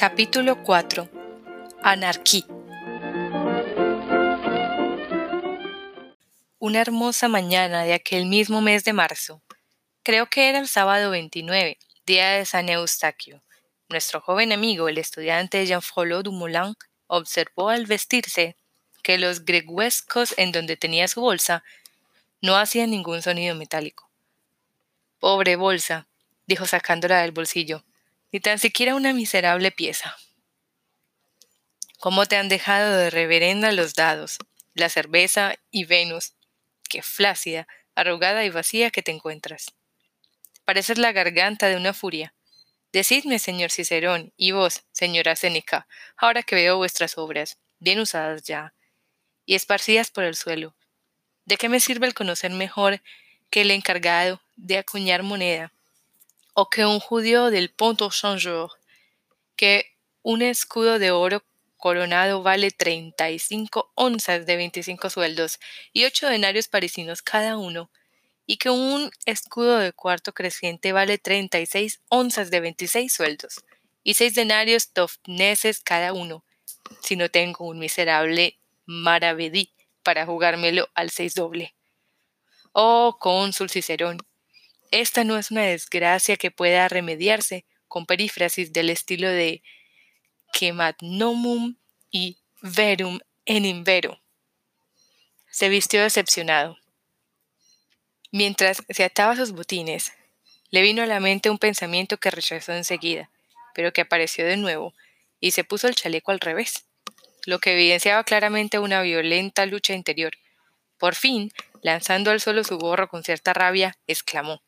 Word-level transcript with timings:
Capítulo 0.00 0.62
4 0.62 1.10
Anarquí. 1.82 2.44
Una 6.60 6.80
hermosa 6.80 7.26
mañana 7.26 7.82
de 7.82 7.94
aquel 7.94 8.26
mismo 8.26 8.60
mes 8.60 8.84
de 8.84 8.92
marzo, 8.92 9.42
creo 10.04 10.26
que 10.26 10.50
era 10.50 10.60
el 10.60 10.68
sábado 10.68 11.10
29, 11.10 11.78
día 12.06 12.30
de 12.30 12.44
San 12.44 12.68
Eustaquio, 12.68 13.42
nuestro 13.88 14.20
joven 14.20 14.52
amigo, 14.52 14.88
el 14.88 14.98
estudiante 14.98 15.66
Jean-Frollo 15.66 16.22
Dumoulin, 16.22 16.76
observó 17.08 17.70
al 17.70 17.86
vestirse 17.86 18.54
que 19.02 19.18
los 19.18 19.44
greguescos 19.44 20.32
en 20.36 20.52
donde 20.52 20.76
tenía 20.76 21.08
su 21.08 21.22
bolsa 21.22 21.64
no 22.40 22.56
hacían 22.56 22.90
ningún 22.90 23.20
sonido 23.20 23.56
metálico. 23.56 24.08
Pobre 25.18 25.56
bolsa, 25.56 26.06
dijo 26.46 26.68
sacándola 26.68 27.22
del 27.22 27.32
bolsillo, 27.32 27.82
ni 28.32 28.40
tan 28.40 28.58
siquiera 28.58 28.94
una 28.94 29.12
miserable 29.12 29.70
pieza. 29.70 30.16
¿Cómo 31.98 32.26
te 32.26 32.36
han 32.36 32.48
dejado 32.48 32.96
de 32.96 33.10
reverenda 33.10 33.72
los 33.72 33.94
dados, 33.94 34.38
la 34.74 34.88
cerveza 34.88 35.56
y 35.70 35.84
Venus? 35.84 36.34
Qué 36.88 37.02
flácida, 37.02 37.66
arrugada 37.94 38.44
y 38.44 38.50
vacía 38.50 38.90
que 38.90 39.02
te 39.02 39.10
encuentras. 39.10 39.74
Pareces 40.64 40.98
la 40.98 41.12
garganta 41.12 41.68
de 41.68 41.76
una 41.76 41.94
furia. 41.94 42.34
Decidme, 42.92 43.38
señor 43.38 43.70
Cicerón, 43.70 44.32
y 44.36 44.52
vos, 44.52 44.84
señora 44.92 45.34
Séneca, 45.36 45.88
ahora 46.16 46.42
que 46.42 46.54
veo 46.54 46.76
vuestras 46.76 47.18
obras, 47.18 47.58
bien 47.80 47.98
usadas 48.00 48.42
ya, 48.44 48.74
y 49.44 49.54
esparcidas 49.54 50.10
por 50.10 50.24
el 50.24 50.36
suelo, 50.36 50.74
¿de 51.44 51.56
qué 51.56 51.68
me 51.68 51.80
sirve 51.80 52.06
el 52.06 52.14
conocer 52.14 52.50
mejor 52.50 53.02
que 53.50 53.62
el 53.62 53.70
encargado 53.70 54.40
de 54.56 54.78
acuñar 54.78 55.22
moneda 55.22 55.72
o 56.60 56.68
que 56.68 56.84
un 56.84 56.98
judío 56.98 57.50
del 57.50 57.70
Pont 57.70 58.02
au 58.02 58.10
Changeur, 58.10 58.72
que 59.54 59.94
un 60.24 60.42
escudo 60.42 60.98
de 60.98 61.12
oro 61.12 61.44
coronado 61.76 62.42
vale 62.42 62.72
35 62.72 63.92
onzas 63.94 64.44
de 64.44 64.56
25 64.56 65.08
sueldos 65.08 65.60
y 65.92 66.04
ocho 66.04 66.26
denarios 66.26 66.66
parisinos 66.66 67.22
cada 67.22 67.58
uno, 67.58 67.92
y 68.44 68.56
que 68.56 68.70
un 68.70 69.08
escudo 69.24 69.78
de 69.78 69.92
cuarto 69.92 70.32
creciente 70.32 70.90
vale 70.90 71.18
36 71.18 72.00
onzas 72.08 72.50
de 72.50 72.58
26 72.58 73.12
sueldos 73.12 73.64
y 74.02 74.14
seis 74.14 74.34
denarios 74.34 74.92
tofneses 74.92 75.78
cada 75.78 76.12
uno, 76.12 76.42
si 77.00 77.14
no 77.14 77.28
tengo 77.28 77.68
un 77.68 77.78
miserable 77.78 78.58
maravedí 78.84 79.70
para 80.02 80.26
jugármelo 80.26 80.88
al 80.96 81.10
seis 81.10 81.36
doble. 81.36 81.76
Oh, 82.72 83.16
cónsul 83.20 83.70
Cicerón, 83.70 84.18
esta 84.90 85.24
no 85.24 85.36
es 85.36 85.50
una 85.50 85.62
desgracia 85.62 86.36
que 86.36 86.50
pueda 86.50 86.88
remediarse 86.88 87.64
con 87.88 88.06
perífrasis 88.06 88.72
del 88.72 88.90
estilo 88.90 89.28
de 89.28 89.62
que 90.52 90.72
magnomum 90.72 91.76
y 92.10 92.38
verum 92.62 93.20
en 93.44 93.64
invero. 93.64 94.20
Se 95.50 95.68
vistió 95.68 96.02
decepcionado. 96.02 96.78
Mientras 98.30 98.82
se 98.88 99.04
ataba 99.04 99.36
sus 99.36 99.52
botines, 99.52 100.12
le 100.70 100.82
vino 100.82 101.02
a 101.02 101.06
la 101.06 101.20
mente 101.20 101.50
un 101.50 101.58
pensamiento 101.58 102.18
que 102.18 102.30
rechazó 102.30 102.72
enseguida, 102.72 103.30
pero 103.74 103.92
que 103.92 104.02
apareció 104.02 104.46
de 104.46 104.56
nuevo, 104.56 104.94
y 105.40 105.52
se 105.52 105.64
puso 105.64 105.88
el 105.88 105.94
chaleco 105.94 106.30
al 106.30 106.40
revés, 106.40 106.84
lo 107.46 107.58
que 107.58 107.72
evidenciaba 107.72 108.24
claramente 108.24 108.78
una 108.78 109.00
violenta 109.00 109.64
lucha 109.64 109.94
interior. 109.94 110.32
Por 110.98 111.14
fin, 111.14 111.52
lanzando 111.82 112.30
al 112.30 112.40
suelo 112.40 112.64
su 112.64 112.76
gorro 112.76 113.08
con 113.08 113.22
cierta 113.22 113.54
rabia, 113.54 113.96
exclamó 114.06 114.62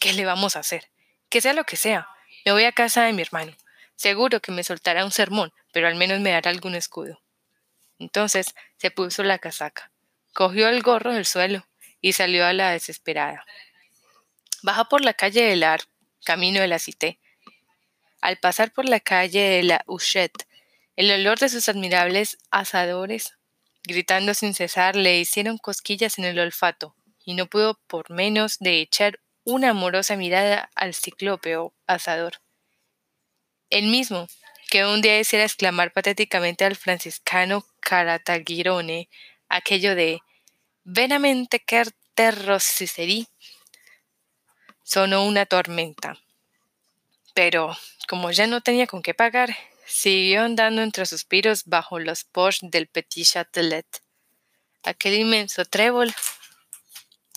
¿Qué 0.00 0.12
le 0.12 0.24
vamos 0.24 0.54
a 0.54 0.60
hacer? 0.60 0.90
Que 1.28 1.40
sea 1.40 1.54
lo 1.54 1.64
que 1.64 1.76
sea. 1.76 2.08
Me 2.44 2.52
voy 2.52 2.64
a 2.64 2.72
casa 2.72 3.02
de 3.02 3.12
mi 3.12 3.22
hermano. 3.22 3.56
Seguro 3.96 4.40
que 4.40 4.52
me 4.52 4.62
soltará 4.62 5.04
un 5.04 5.10
sermón, 5.10 5.52
pero 5.72 5.88
al 5.88 5.96
menos 5.96 6.20
me 6.20 6.30
dará 6.30 6.50
algún 6.50 6.76
escudo. 6.76 7.20
Entonces 7.98 8.54
se 8.76 8.92
puso 8.92 9.24
la 9.24 9.38
casaca, 9.38 9.90
cogió 10.32 10.68
el 10.68 10.82
gorro 10.82 11.12
del 11.12 11.26
suelo 11.26 11.66
y 12.00 12.12
salió 12.12 12.46
a 12.46 12.52
la 12.52 12.70
desesperada. 12.70 13.44
Baja 14.62 14.84
por 14.84 15.04
la 15.04 15.14
calle 15.14 15.42
del 15.42 15.64
Ar, 15.64 15.80
camino 16.24 16.60
de 16.60 16.68
la 16.68 16.78
Cité. 16.78 17.18
Al 18.20 18.38
pasar 18.38 18.72
por 18.72 18.88
la 18.88 19.00
calle 19.00 19.40
de 19.40 19.62
la 19.64 19.82
Huchette, 19.86 20.46
el 20.94 21.10
olor 21.10 21.40
de 21.40 21.48
sus 21.48 21.68
admirables 21.68 22.38
asadores, 22.50 23.36
gritando 23.82 24.34
sin 24.34 24.54
cesar, 24.54 24.94
le 24.94 25.18
hicieron 25.18 25.58
cosquillas 25.58 26.18
en 26.18 26.24
el 26.24 26.38
olfato, 26.38 26.94
y 27.24 27.34
no 27.34 27.46
pudo 27.46 27.80
por 27.86 28.10
menos 28.10 28.58
de 28.58 28.80
echar 28.80 29.20
una 29.48 29.70
amorosa 29.70 30.14
mirada 30.14 30.70
al 30.74 30.92
ciclópeo 30.92 31.72
asador. 31.86 32.34
El 33.70 33.86
mismo, 33.86 34.28
que 34.68 34.84
un 34.84 35.00
día 35.00 35.18
hiciera 35.18 35.46
exclamar 35.46 35.90
patéticamente 35.90 36.66
al 36.66 36.76
franciscano 36.76 37.64
Carataguirone 37.80 39.08
aquello 39.48 39.94
de 39.94 40.20
Venamente 40.84 41.60
quer 41.60 41.88
terro 42.14 42.58
sonó 44.82 45.24
una 45.24 45.46
tormenta. 45.46 46.18
Pero, 47.32 47.74
como 48.06 48.30
ya 48.30 48.46
no 48.46 48.60
tenía 48.60 48.86
con 48.86 49.00
qué 49.00 49.14
pagar, 49.14 49.56
siguió 49.86 50.42
andando 50.42 50.82
entre 50.82 51.06
suspiros 51.06 51.64
bajo 51.64 51.98
los 51.98 52.24
Porsche 52.24 52.68
del 52.70 52.86
Petit 52.86 53.26
Châtelet. 53.26 53.86
Aquel 54.82 55.14
inmenso 55.14 55.64
trébol 55.64 56.14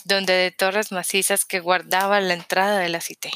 donde 0.05 0.33
de 0.33 0.51
torres 0.51 0.91
macizas 0.91 1.45
que 1.45 1.59
guardaba 1.59 2.19
la 2.21 2.33
entrada 2.33 2.79
de 2.79 2.89
la 2.89 3.01
cité. 3.01 3.31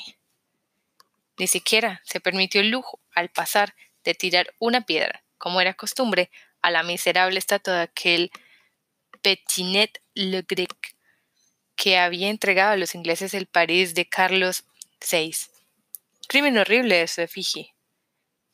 Ni 1.38 1.48
siquiera 1.48 2.02
se 2.06 2.20
permitió 2.20 2.62
el 2.62 2.70
lujo, 2.70 3.00
al 3.14 3.30
pasar, 3.30 3.76
de 4.04 4.14
tirar 4.14 4.54
una 4.60 4.82
piedra, 4.82 5.24
como 5.38 5.62
era 5.62 5.74
costumbre, 5.74 6.30
a 6.62 6.72
la 6.72 6.84
miserable 6.84 7.40
estatua 7.40 7.76
de 7.76 7.82
aquel 7.82 8.32
Petinet 9.22 10.02
le 10.14 10.44
Grec 10.44 10.96
que 11.76 11.98
había 11.98 12.30
entregado 12.30 12.74
a 12.74 12.78
los 12.78 12.96
ingleses 12.96 13.34
el 13.34 13.48
París 13.48 13.96
de 13.96 14.08
Carlos 14.08 14.64
VI. 15.02 15.36
Crimen 16.28 16.58
horrible 16.58 16.98
de 16.98 17.08
su 17.08 17.22
efigie, 17.22 17.74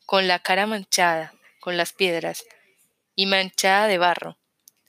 con 0.05 0.27
la 0.27 0.39
cara 0.39 0.65
manchada, 0.65 1.33
con 1.59 1.77
las 1.77 1.93
piedras, 1.93 2.45
y 3.15 3.25
manchada 3.25 3.87
de 3.87 3.97
barro, 3.97 4.37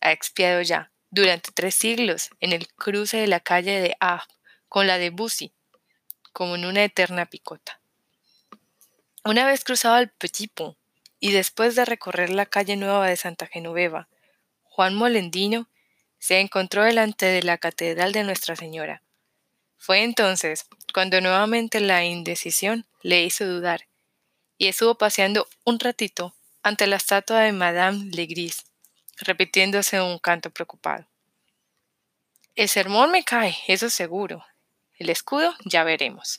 ha 0.01 0.13
expiado 0.13 0.63
ya, 0.63 0.92
durante 1.13 1.53
tres 1.53 1.75
siglos 1.75 2.31
en 2.41 2.53
el 2.53 2.67
cruce 2.69 3.19
de 3.19 3.27
la 3.27 3.39
calle 3.39 3.81
de 3.81 3.97
A 4.01 4.27
con 4.69 4.87
la 4.87 4.97
de 4.97 5.11
Bussy, 5.11 5.53
como 6.33 6.57
en 6.57 6.65
una 6.65 6.83
eterna 6.83 7.27
picota. 7.27 7.81
Una 9.23 9.47
vez 9.47 9.63
cruzado 9.63 9.99
el 9.99 10.09
Petit 10.09 10.51
Pont 10.53 10.77
y 11.21 11.33
después 11.33 11.77
de 11.77 11.85
recorrer 11.85 12.31
la 12.31 12.47
calle 12.47 12.77
nueva 12.77 13.07
de 13.07 13.17
Santa 13.17 13.47
Genoveva, 13.47 14.09
Juan 14.65 14.95
Molendino 14.95 15.69
se 16.19 16.41
encontró 16.41 16.83
delante 16.83 17.27
de 17.27 17.43
la 17.43 17.59
Catedral 17.59 18.13
de 18.13 18.25
Nuestra 18.25 18.57
Señora. 18.57 19.03
Fue 19.77 20.03
entonces 20.03 20.65
cuando 20.95 21.21
nuevamente 21.21 21.81
la 21.81 22.05
indecisión 22.05 22.87
le 23.03 23.23
hizo 23.23 23.47
dudar, 23.47 23.87
y 24.57 24.69
estuvo 24.69 24.95
paseando 24.95 25.47
un 25.65 25.79
ratito 25.79 26.35
ante 26.63 26.87
la 26.87 26.97
estatua 26.97 27.41
de 27.41 27.53
Madame 27.53 28.05
Legris, 28.13 28.65
repitiéndose 29.19 30.01
un 30.01 30.19
canto 30.19 30.51
preocupado. 30.51 31.07
El 32.55 32.69
sermón 32.69 33.11
me 33.11 33.25
cae, 33.25 33.57
eso 33.67 33.89
seguro. 33.89 34.45
El 34.99 35.11
escudo 35.11 35.55
ya 35.65 35.85
veremos. 35.85 36.39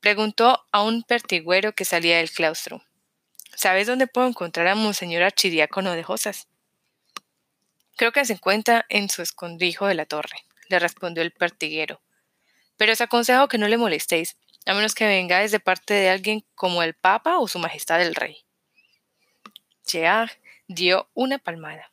Preguntó 0.00 0.64
a 0.72 0.82
un 0.82 1.02
pertigüero 1.02 1.74
que 1.74 1.84
salía 1.84 2.18
del 2.18 2.30
claustro. 2.30 2.82
¿Sabes 3.54 3.86
dónde 3.86 4.06
puedo 4.06 4.28
encontrar 4.28 4.68
a 4.68 4.74
Monseñor 4.74 5.22
Archidiácono 5.22 5.92
de 5.92 6.04
Josas? 6.04 6.46
Creo 7.96 8.12
que 8.12 8.24
se 8.24 8.34
encuentra 8.34 8.86
en 8.88 9.10
su 9.10 9.22
escondrijo 9.22 9.86
de 9.86 9.94
la 9.94 10.06
torre, 10.06 10.44
le 10.68 10.78
respondió 10.78 11.22
el 11.22 11.32
pertiguero. 11.32 12.00
Pero 12.76 12.92
os 12.92 13.00
aconsejo 13.00 13.48
que 13.48 13.58
no 13.58 13.66
le 13.66 13.76
molestéis, 13.76 14.36
a 14.66 14.74
menos 14.74 14.94
que 14.94 15.06
vengáis 15.06 15.50
de 15.50 15.60
parte 15.60 15.94
de 15.94 16.08
alguien 16.08 16.44
como 16.54 16.82
el 16.82 16.94
Papa 16.94 17.38
o 17.38 17.48
su 17.48 17.58
Majestad 17.58 18.00
el 18.00 18.14
Rey. 18.14 18.44
Cheag 19.84 20.38
dio 20.68 21.08
una 21.14 21.38
palmada. 21.38 21.90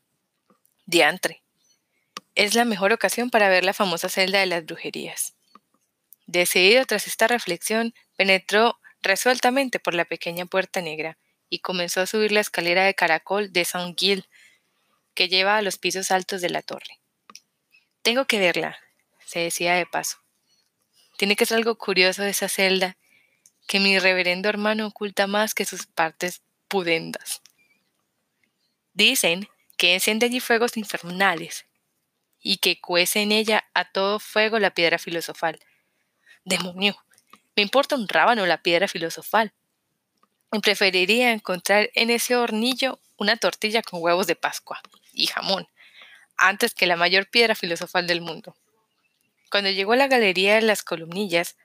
Diantre. 0.86 1.42
Es 2.36 2.54
la 2.56 2.66
mejor 2.66 2.92
ocasión 2.92 3.30
para 3.30 3.48
ver 3.48 3.63
la 3.63 3.74
famosa 3.74 4.10
celda 4.10 4.42
de 4.42 4.45
las 4.45 4.66
brujerías. 4.66 5.33
Decidido 6.27 6.86
tras 6.86 7.07
esta 7.07 7.27
reflexión, 7.27 7.94
penetró 8.18 8.77
resueltamente 9.01 9.80
por 9.80 9.94
la 9.94 10.04
pequeña 10.04 10.45
puerta 10.45 10.81
negra 10.81 11.18
y 11.50 11.60
comenzó 11.60 12.01
a 12.01 12.06
subir 12.06 12.33
la 12.33 12.42
escalera 12.42 12.83
de 12.83 12.95
caracol 12.95 13.54
de 13.54 13.63
Saint-Gilles 13.63 14.25
que 15.13 15.30
lleva 15.30 15.57
a 15.57 15.62
los 15.62 15.77
pisos 15.77 16.12
altos 16.12 16.42
de 16.42 16.50
la 16.50 16.62
torre. 16.62 17.00
Tengo 18.01 18.25
que 18.25 18.39
verla, 18.39 18.77
se 19.25 19.39
decía 19.39 19.75
de 19.75 19.86
paso. 19.86 20.18
Tiene 21.18 21.38
que 21.38 21.45
ser 21.45 21.57
algo 21.57 21.77
curioso 21.77 22.24
de 22.24 22.31
esa 22.31 22.50
celda 22.50 22.98
que 23.68 23.80
mi 23.80 23.98
reverendo 24.00 24.50
hermano 24.50 24.88
oculta 24.88 25.27
más 25.27 25.54
que 25.54 25.63
sus 25.63 25.88
partes 25.88 26.42
pudendas. 26.68 27.42
Dicen 28.95 29.50
que 29.75 29.94
enciende 29.94 30.25
allí 30.25 30.39
fuegos 30.39 30.77
infernales 30.77 31.65
y 32.39 32.57
que 32.57 32.80
cuece 32.80 33.21
en 33.21 33.33
ella 33.33 33.65
a 33.74 33.92
todo 33.92 34.19
fuego 34.19 34.57
la 34.57 34.74
piedra 34.74 34.97
filosofal. 34.97 35.59
Demonio, 36.45 36.95
me 37.57 37.63
importa 37.63 37.95
un 37.95 38.07
rábano 38.07 38.45
la 38.45 38.62
piedra 38.62 38.88
filosofal. 38.88 39.53
y 40.53 40.59
preferiría 40.59 41.33
encontrar 41.33 41.89
en 41.94 42.09
ese 42.09 42.38
hornillo 42.38 43.01
una 43.18 43.36
tortilla 43.36 43.81
con 43.81 44.01
huevos 44.01 44.27
de 44.27 44.38
Pascua 44.38 44.81
y 45.12 45.27
jamón, 45.27 45.68
antes 46.38 46.74
que 46.74 46.88
la 46.88 46.95
mayor 46.95 47.30
piedra 47.30 47.56
filosofal 47.56 48.07
del 48.07 48.21
mundo. 48.21 48.56
Cuando 49.51 49.71
llegó 49.71 49.91
a 49.91 49.98
la 49.98 50.07
galería 50.07 50.56
de 50.56 50.62
las 50.62 50.83
columnillas, 50.83 51.57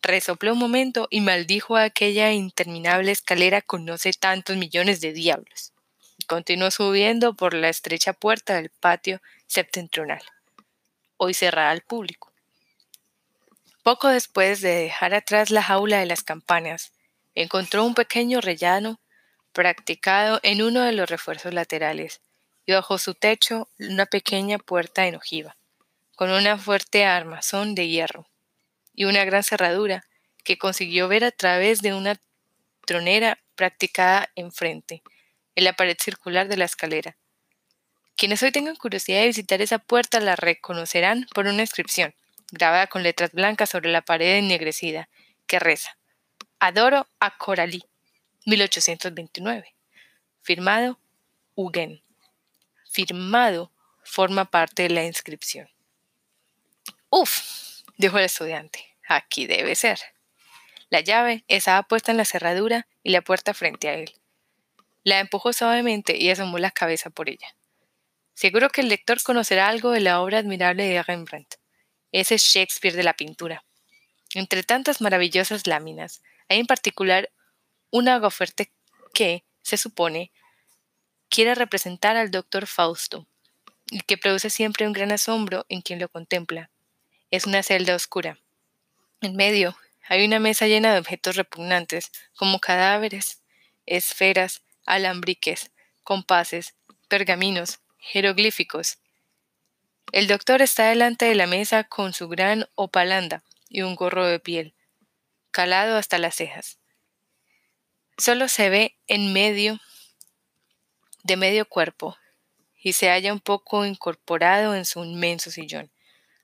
resopló 0.00 0.52
un 0.52 0.60
momento 0.60 1.08
y 1.10 1.22
maldijo 1.22 1.74
a 1.74 1.82
aquella 1.82 2.30
interminable 2.30 3.10
escalera 3.10 3.62
con 3.62 3.84
no 3.84 3.98
sé 3.98 4.12
tantos 4.12 4.56
millones 4.56 5.00
de 5.00 5.12
diablos. 5.12 5.72
Continuó 6.28 6.70
subiendo 6.70 7.32
por 7.32 7.54
la 7.54 7.70
estrecha 7.70 8.12
puerta 8.12 8.56
del 8.56 8.68
patio 8.68 9.22
septentrional, 9.46 10.20
hoy 11.16 11.32
cerrada 11.32 11.70
al 11.70 11.80
público. 11.80 12.30
Poco 13.82 14.08
después 14.08 14.60
de 14.60 14.74
dejar 14.74 15.14
atrás 15.14 15.50
la 15.50 15.62
jaula 15.62 16.00
de 16.00 16.04
las 16.04 16.22
campanas, 16.22 16.92
encontró 17.34 17.82
un 17.82 17.94
pequeño 17.94 18.42
rellano 18.42 19.00
practicado 19.54 20.38
en 20.42 20.60
uno 20.60 20.82
de 20.82 20.92
los 20.92 21.08
refuerzos 21.08 21.54
laterales 21.54 22.20
y 22.66 22.74
bajo 22.74 22.98
su 22.98 23.14
techo 23.14 23.70
una 23.78 24.04
pequeña 24.04 24.58
puerta 24.58 25.06
en 25.06 25.14
ojiva, 25.14 25.56
con 26.14 26.30
una 26.30 26.58
fuerte 26.58 27.06
armazón 27.06 27.74
de 27.74 27.88
hierro 27.88 28.28
y 28.92 29.06
una 29.06 29.24
gran 29.24 29.44
cerradura 29.44 30.04
que 30.44 30.58
consiguió 30.58 31.08
ver 31.08 31.24
a 31.24 31.30
través 31.30 31.80
de 31.80 31.94
una 31.94 32.20
tronera 32.84 33.38
practicada 33.54 34.28
enfrente, 34.34 35.02
en 35.58 35.64
la 35.64 35.72
pared 35.72 35.96
circular 36.00 36.46
de 36.46 36.56
la 36.56 36.66
escalera. 36.66 37.16
Quienes 38.14 38.44
hoy 38.44 38.52
tengan 38.52 38.76
curiosidad 38.76 39.22
de 39.22 39.26
visitar 39.26 39.60
esa 39.60 39.80
puerta 39.80 40.20
la 40.20 40.36
reconocerán 40.36 41.26
por 41.34 41.48
una 41.48 41.62
inscripción, 41.62 42.14
grabada 42.52 42.86
con 42.86 43.02
letras 43.02 43.32
blancas 43.32 43.70
sobre 43.70 43.90
la 43.90 44.02
pared 44.02 44.36
ennegrecida, 44.36 45.08
que 45.48 45.58
reza 45.58 45.98
Adoro 46.60 47.08
a 47.18 47.36
Coralí, 47.36 47.82
1829. 48.46 49.74
Firmado 50.42 51.00
Hugen. 51.56 52.04
Firmado 52.88 53.72
forma 54.04 54.44
parte 54.44 54.84
de 54.84 54.90
la 54.90 55.04
inscripción. 55.06 55.68
Uf, 57.10 57.82
dijo 57.96 58.16
el 58.16 58.26
estudiante. 58.26 58.94
Aquí 59.08 59.48
debe 59.48 59.74
ser. 59.74 59.98
La 60.88 61.00
llave 61.00 61.42
estaba 61.48 61.82
puesta 61.82 62.12
en 62.12 62.16
la 62.16 62.24
cerradura 62.24 62.86
y 63.02 63.10
la 63.10 63.22
puerta 63.22 63.54
frente 63.54 63.88
a 63.88 63.94
él. 63.94 64.17
La 65.04 65.20
empujó 65.20 65.52
suavemente 65.52 66.16
y 66.16 66.30
asomó 66.30 66.58
la 66.58 66.70
cabeza 66.70 67.10
por 67.10 67.28
ella. 67.28 67.54
Seguro 68.34 68.70
que 68.70 68.82
el 68.82 68.88
lector 68.88 69.22
conocerá 69.22 69.68
algo 69.68 69.90
de 69.90 70.00
la 70.00 70.20
obra 70.20 70.38
admirable 70.38 70.84
de 70.84 71.02
Rembrandt, 71.02 71.56
ese 72.12 72.36
Shakespeare 72.38 72.94
de 72.94 73.02
la 73.02 73.14
pintura. 73.14 73.64
Entre 74.34 74.62
tantas 74.62 75.00
maravillosas 75.00 75.66
láminas, 75.66 76.22
hay 76.48 76.60
en 76.60 76.66
particular 76.66 77.30
una 77.90 78.16
aguafuerte 78.16 78.72
que, 79.14 79.44
se 79.62 79.76
supone, 79.76 80.30
quiere 81.28 81.54
representar 81.54 82.16
al 82.16 82.30
doctor 82.30 82.66
Fausto, 82.66 83.26
y 83.90 84.00
que 84.00 84.18
produce 84.18 84.50
siempre 84.50 84.86
un 84.86 84.92
gran 84.92 85.12
asombro 85.12 85.64
en 85.68 85.80
quien 85.80 85.98
lo 85.98 86.08
contempla. 86.08 86.70
Es 87.30 87.46
una 87.46 87.62
celda 87.62 87.94
oscura, 87.94 88.38
en 89.20 89.34
medio 89.34 89.76
hay 90.08 90.24
una 90.24 90.38
mesa 90.38 90.66
llena 90.66 90.92
de 90.92 91.00
objetos 91.00 91.36
repugnantes, 91.36 92.12
como 92.34 92.60
cadáveres, 92.60 93.42
esferas, 93.84 94.62
alambriques, 94.88 95.70
compases, 96.02 96.74
pergaminos, 97.08 97.80
jeroglíficos. 97.98 98.98
El 100.12 100.26
doctor 100.26 100.62
está 100.62 100.88
delante 100.88 101.26
de 101.26 101.34
la 101.34 101.46
mesa 101.46 101.84
con 101.84 102.12
su 102.12 102.28
gran 102.28 102.66
opalanda 102.74 103.44
y 103.68 103.82
un 103.82 103.94
gorro 103.94 104.26
de 104.26 104.40
piel, 104.40 104.74
calado 105.50 105.96
hasta 105.96 106.18
las 106.18 106.34
cejas. 106.34 106.78
Solo 108.16 108.48
se 108.48 108.68
ve 108.68 108.98
en 109.06 109.32
medio 109.32 109.78
de 111.22 111.36
medio 111.36 111.68
cuerpo 111.68 112.16
y 112.80 112.94
se 112.94 113.10
halla 113.10 113.32
un 113.32 113.40
poco 113.40 113.84
incorporado 113.84 114.74
en 114.74 114.84
su 114.84 115.04
inmenso 115.04 115.50
sillón 115.50 115.90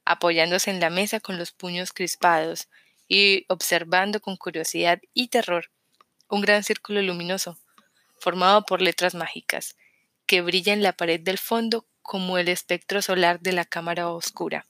apoyándose 0.05 0.71
en 0.71 0.81
la 0.81 0.91
mesa 0.91 1.21
con 1.21 1.39
los 1.39 1.53
puños 1.53 1.93
crispados 1.93 2.69
y 3.09 3.45
observando 3.49 4.21
con 4.21 4.37
curiosidad 4.37 5.01
y 5.13 5.29
terror 5.29 5.71
un 6.29 6.41
gran 6.41 6.65
círculo 6.65 7.03
luminoso, 7.03 7.59
formado 8.25 8.65
por 8.65 8.81
letras 8.81 9.15
mágicas, 9.15 9.77
que 10.25 10.41
brilla 10.41 10.73
en 10.73 10.83
la 10.83 10.95
pared 10.95 11.21
del 11.21 11.37
fondo 11.37 11.85
como 12.01 12.39
el 12.39 12.49
espectro 12.49 13.03
solar 13.03 13.41
de 13.41 13.53
la 13.53 13.67
cámara 13.67 14.09
oscura. 14.09 14.65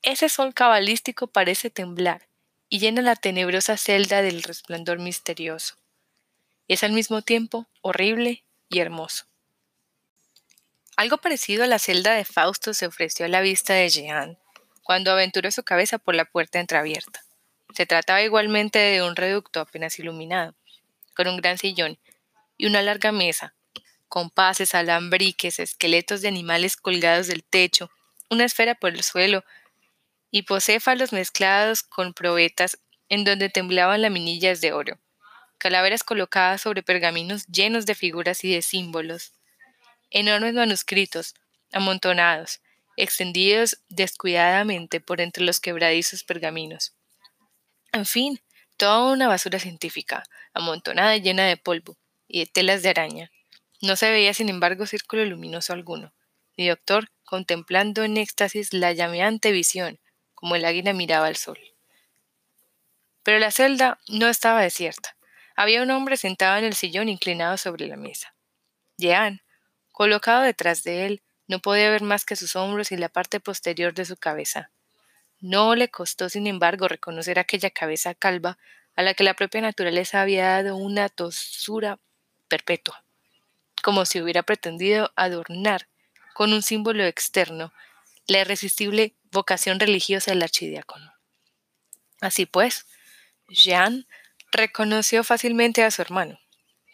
Ese 0.00 0.30
sol 0.30 0.54
cabalístico 0.54 1.26
parece 1.26 1.68
temblar 1.68 2.26
y 2.70 2.78
llena 2.78 3.02
la 3.02 3.14
tenebrosa 3.14 3.76
celda 3.76 4.22
del 4.22 4.42
resplandor 4.42 5.00
misterioso. 5.00 5.74
Es 6.66 6.82
al 6.82 6.92
mismo 6.92 7.20
tiempo 7.20 7.66
horrible 7.82 8.42
y 8.70 8.78
hermoso. 8.78 9.26
Algo 10.96 11.18
parecido 11.18 11.64
a 11.64 11.66
la 11.66 11.78
celda 11.78 12.14
de 12.14 12.24
Fausto 12.24 12.72
se 12.72 12.86
ofreció 12.86 13.26
a 13.26 13.28
la 13.28 13.42
vista 13.42 13.74
de 13.74 13.90
Jean 13.90 14.38
cuando 14.82 15.12
aventuró 15.12 15.50
su 15.50 15.62
cabeza 15.62 15.98
por 15.98 16.14
la 16.14 16.24
puerta 16.24 16.58
entreabierta. 16.58 17.22
Se 17.74 17.84
trataba 17.84 18.22
igualmente 18.22 18.78
de 18.78 19.02
un 19.02 19.14
reducto 19.14 19.60
apenas 19.60 19.98
iluminado, 19.98 20.54
con 21.14 21.28
un 21.28 21.36
gran 21.36 21.58
sillón 21.58 21.98
y 22.60 22.66
una 22.66 22.82
larga 22.82 23.10
mesa, 23.10 23.54
con 24.06 24.28
pases, 24.28 24.74
alambriques, 24.74 25.58
esqueletos 25.58 26.20
de 26.20 26.28
animales 26.28 26.76
colgados 26.76 27.26
del 27.26 27.42
techo, 27.42 27.90
una 28.28 28.44
esfera 28.44 28.74
por 28.74 28.90
el 28.90 29.02
suelo 29.02 29.44
y 30.30 30.42
pocéfalos 30.42 31.14
mezclados 31.14 31.82
con 31.82 32.12
probetas 32.12 32.78
en 33.08 33.24
donde 33.24 33.48
temblaban 33.48 34.02
laminillas 34.02 34.60
de 34.60 34.74
oro, 34.74 34.98
calaveras 35.56 36.04
colocadas 36.04 36.60
sobre 36.60 36.82
pergaminos 36.82 37.46
llenos 37.46 37.86
de 37.86 37.94
figuras 37.94 38.44
y 38.44 38.52
de 38.52 38.60
símbolos, 38.60 39.32
enormes 40.10 40.52
manuscritos, 40.52 41.34
amontonados, 41.72 42.60
extendidos 42.98 43.78
descuidadamente 43.88 45.00
por 45.00 45.22
entre 45.22 45.44
los 45.44 45.60
quebradizos 45.60 46.24
pergaminos. 46.24 46.92
En 47.92 48.04
fin, 48.04 48.38
toda 48.76 49.12
una 49.12 49.28
basura 49.28 49.58
científica, 49.58 50.24
amontonada 50.52 51.16
y 51.16 51.22
llena 51.22 51.46
de 51.46 51.56
polvo 51.56 51.96
y 52.30 52.40
de 52.40 52.46
telas 52.46 52.82
de 52.82 52.90
araña. 52.90 53.30
No 53.82 53.96
se 53.96 54.10
veía, 54.10 54.34
sin 54.34 54.48
embargo, 54.48 54.86
círculo 54.86 55.24
luminoso 55.24 55.72
alguno. 55.72 56.12
Mi 56.56 56.68
doctor, 56.68 57.10
contemplando 57.24 58.04
en 58.04 58.16
éxtasis 58.16 58.72
la 58.72 58.92
llameante 58.92 59.52
visión, 59.52 59.98
como 60.34 60.56
el 60.56 60.64
águila 60.64 60.92
miraba 60.92 61.26
al 61.26 61.36
sol. 61.36 61.58
Pero 63.22 63.38
la 63.38 63.50
celda 63.50 63.98
no 64.08 64.28
estaba 64.28 64.62
desierta. 64.62 65.16
Había 65.56 65.82
un 65.82 65.90
hombre 65.90 66.16
sentado 66.16 66.58
en 66.58 66.64
el 66.64 66.74
sillón 66.74 67.08
inclinado 67.08 67.56
sobre 67.56 67.86
la 67.86 67.96
mesa. 67.96 68.34
Jean, 68.96 69.42
Colocado 70.00 70.40
detrás 70.40 70.82
de 70.82 71.04
él, 71.04 71.22
no 71.46 71.58
podía 71.58 71.90
ver 71.90 72.00
más 72.00 72.24
que 72.24 72.34
sus 72.34 72.56
hombros 72.56 72.90
y 72.90 72.96
la 72.96 73.10
parte 73.10 73.38
posterior 73.38 73.92
de 73.92 74.06
su 74.06 74.16
cabeza. 74.16 74.70
No 75.40 75.74
le 75.74 75.90
costó, 75.90 76.30
sin 76.30 76.46
embargo, 76.46 76.88
reconocer 76.88 77.38
aquella 77.38 77.68
cabeza 77.68 78.14
calva 78.14 78.56
a 78.96 79.02
la 79.02 79.12
que 79.12 79.24
la 79.24 79.34
propia 79.34 79.60
naturaleza 79.60 80.22
había 80.22 80.46
dado 80.46 80.76
una 80.76 81.10
tosura 81.10 81.98
perpetua, 82.50 83.02
como 83.82 84.04
si 84.04 84.20
hubiera 84.20 84.42
pretendido 84.42 85.10
adornar 85.16 85.88
con 86.34 86.52
un 86.52 86.62
símbolo 86.62 87.04
externo 87.04 87.72
la 88.26 88.40
irresistible 88.40 89.14
vocación 89.30 89.80
religiosa 89.80 90.32
del 90.32 90.42
archidiácono. 90.42 91.14
Así 92.20 92.44
pues, 92.44 92.86
Jean 93.48 94.06
reconoció 94.52 95.24
fácilmente 95.24 95.82
a 95.82 95.90
su 95.90 96.02
hermano, 96.02 96.38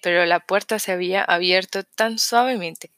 pero 0.03 0.25
la 0.27 0.41
puerta 0.41 0.79
se 0.79 0.93
había 0.93 1.25
abierto 1.25 1.83
tan 1.83 2.19
suavemente 2.19 2.93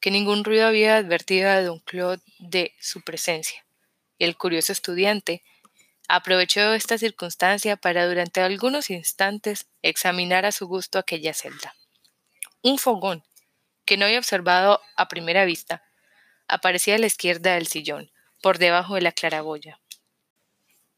que 0.00 0.10
ningún 0.10 0.44
ruido 0.44 0.66
había 0.66 0.96
advertido 0.96 1.50
a 1.50 1.62
don 1.62 1.78
Claude 1.80 2.22
de 2.38 2.74
su 2.80 3.02
presencia. 3.02 3.64
Y 4.18 4.24
el 4.24 4.36
curioso 4.36 4.72
estudiante 4.72 5.42
aprovechó 6.08 6.74
esta 6.74 6.98
circunstancia 6.98 7.76
para 7.76 8.06
durante 8.06 8.40
algunos 8.40 8.90
instantes 8.90 9.66
examinar 9.82 10.44
a 10.44 10.52
su 10.52 10.66
gusto 10.66 10.98
aquella 10.98 11.34
celda. 11.34 11.74
Un 12.62 12.78
fogón, 12.78 13.24
que 13.84 13.96
no 13.96 14.04
había 14.04 14.18
observado 14.18 14.80
a 14.96 15.08
primera 15.08 15.44
vista, 15.44 15.82
aparecía 16.48 16.96
a 16.96 16.98
la 16.98 17.06
izquierda 17.06 17.54
del 17.54 17.66
sillón, 17.66 18.10
por 18.42 18.58
debajo 18.58 18.94
de 18.94 19.02
la 19.02 19.12
claraboya. 19.12 19.80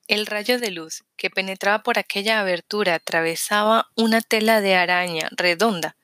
El 0.09 0.27
rayo 0.27 0.59
de 0.59 0.71
luz 0.71 1.05
que 1.17 1.31
penetraba 1.31 1.83
por 1.83 1.99
aquella 1.99 2.41
abertura 2.41 2.95
atravesaba 2.95 3.91
una 3.95 4.21
tela 4.21 4.61
de 4.61 4.75
araña 4.75 5.29
redonda 5.33 5.97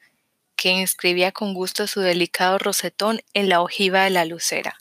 que 0.57 0.71
inscribía 0.71 1.33
con 1.33 1.55
gusto 1.55 1.87
su 1.87 2.01
delicado 2.01 2.59
rosetón 2.59 3.21
en 3.35 3.49
la 3.49 3.61
ojiva 3.61 4.05
de 4.05 4.11
la 4.11 4.25
lucera, 4.25 4.79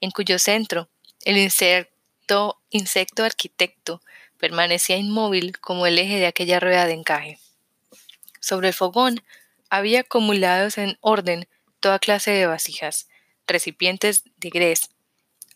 en 0.00 0.10
cuyo 0.10 0.38
centro 0.38 0.88
el 1.24 1.36
insecto, 1.36 2.60
insecto 2.70 3.24
arquitecto 3.24 4.02
permanecía 4.38 4.96
inmóvil 4.96 5.58
como 5.58 5.86
el 5.86 5.98
eje 5.98 6.18
de 6.18 6.26
aquella 6.26 6.60
rueda 6.60 6.86
de 6.86 6.92
encaje. 6.92 7.38
Sobre 8.40 8.68
el 8.68 8.74
fogón 8.74 9.22
había 9.70 10.00
acumulados 10.00 10.78
en 10.78 10.98
orden 11.00 11.48
toda 11.80 11.98
clase 11.98 12.30
de 12.30 12.46
vasijas, 12.46 13.08
recipientes 13.46 14.24
de 14.36 14.50
grés, 14.50 14.90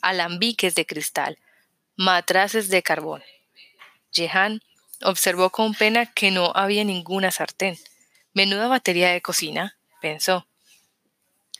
alambiques 0.00 0.74
de 0.74 0.86
cristal, 0.86 1.38
matraces 1.96 2.68
de 2.68 2.82
carbón. 2.82 3.22
Jehan 4.12 4.60
Observó 5.04 5.50
con 5.50 5.74
pena 5.74 6.06
que 6.06 6.30
no 6.30 6.52
había 6.54 6.84
ninguna 6.84 7.32
sartén. 7.32 7.76
Menuda 8.34 8.68
batería 8.68 9.10
de 9.10 9.20
cocina, 9.20 9.76
pensó. 10.00 10.46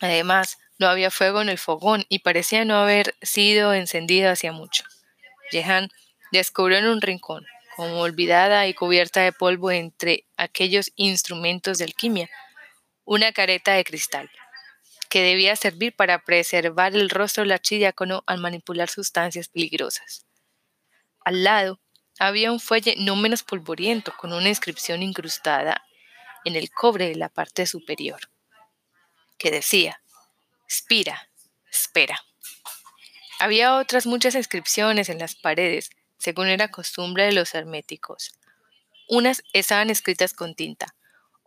Además, 0.00 0.58
no 0.78 0.88
había 0.88 1.10
fuego 1.10 1.42
en 1.42 1.48
el 1.48 1.58
fogón 1.58 2.04
y 2.08 2.20
parecía 2.20 2.64
no 2.64 2.76
haber 2.76 3.16
sido 3.20 3.74
encendido 3.74 4.30
hacía 4.30 4.52
mucho. 4.52 4.84
Jehan 5.50 5.90
descubrió 6.30 6.78
en 6.78 6.86
un 6.86 7.00
rincón, 7.00 7.44
como 7.76 8.00
olvidada 8.00 8.66
y 8.68 8.74
cubierta 8.74 9.22
de 9.22 9.32
polvo 9.32 9.72
entre 9.72 10.24
aquellos 10.36 10.92
instrumentos 10.94 11.78
de 11.78 11.84
alquimia, 11.84 12.30
una 13.04 13.32
careta 13.32 13.72
de 13.72 13.84
cristal, 13.84 14.30
que 15.08 15.22
debía 15.22 15.56
servir 15.56 15.94
para 15.94 16.24
preservar 16.24 16.94
el 16.94 17.10
rostro 17.10 17.42
del 17.42 17.52
archidiácono 17.52 18.22
al 18.26 18.38
manipular 18.38 18.88
sustancias 18.88 19.48
peligrosas. 19.48 20.26
Al 21.24 21.44
lado 21.44 21.80
había 22.18 22.52
un 22.52 22.60
fuelle 22.60 22.94
no 22.98 23.16
menos 23.16 23.42
polvoriento 23.42 24.12
con 24.16 24.32
una 24.32 24.48
inscripción 24.48 25.02
incrustada 25.02 25.84
en 26.44 26.56
el 26.56 26.70
cobre 26.70 27.08
de 27.08 27.16
la 27.16 27.28
parte 27.28 27.66
superior, 27.66 28.20
que 29.38 29.50
decía, 29.50 30.02
Spira, 30.70 31.28
espera. 31.70 32.24
Había 33.38 33.76
otras 33.76 34.06
muchas 34.06 34.34
inscripciones 34.34 35.08
en 35.08 35.18
las 35.18 35.34
paredes, 35.34 35.90
según 36.18 36.46
era 36.46 36.70
costumbre 36.70 37.24
de 37.24 37.32
los 37.32 37.54
herméticos. 37.54 38.32
Unas 39.08 39.42
estaban 39.52 39.90
escritas 39.90 40.32
con 40.32 40.54
tinta, 40.54 40.94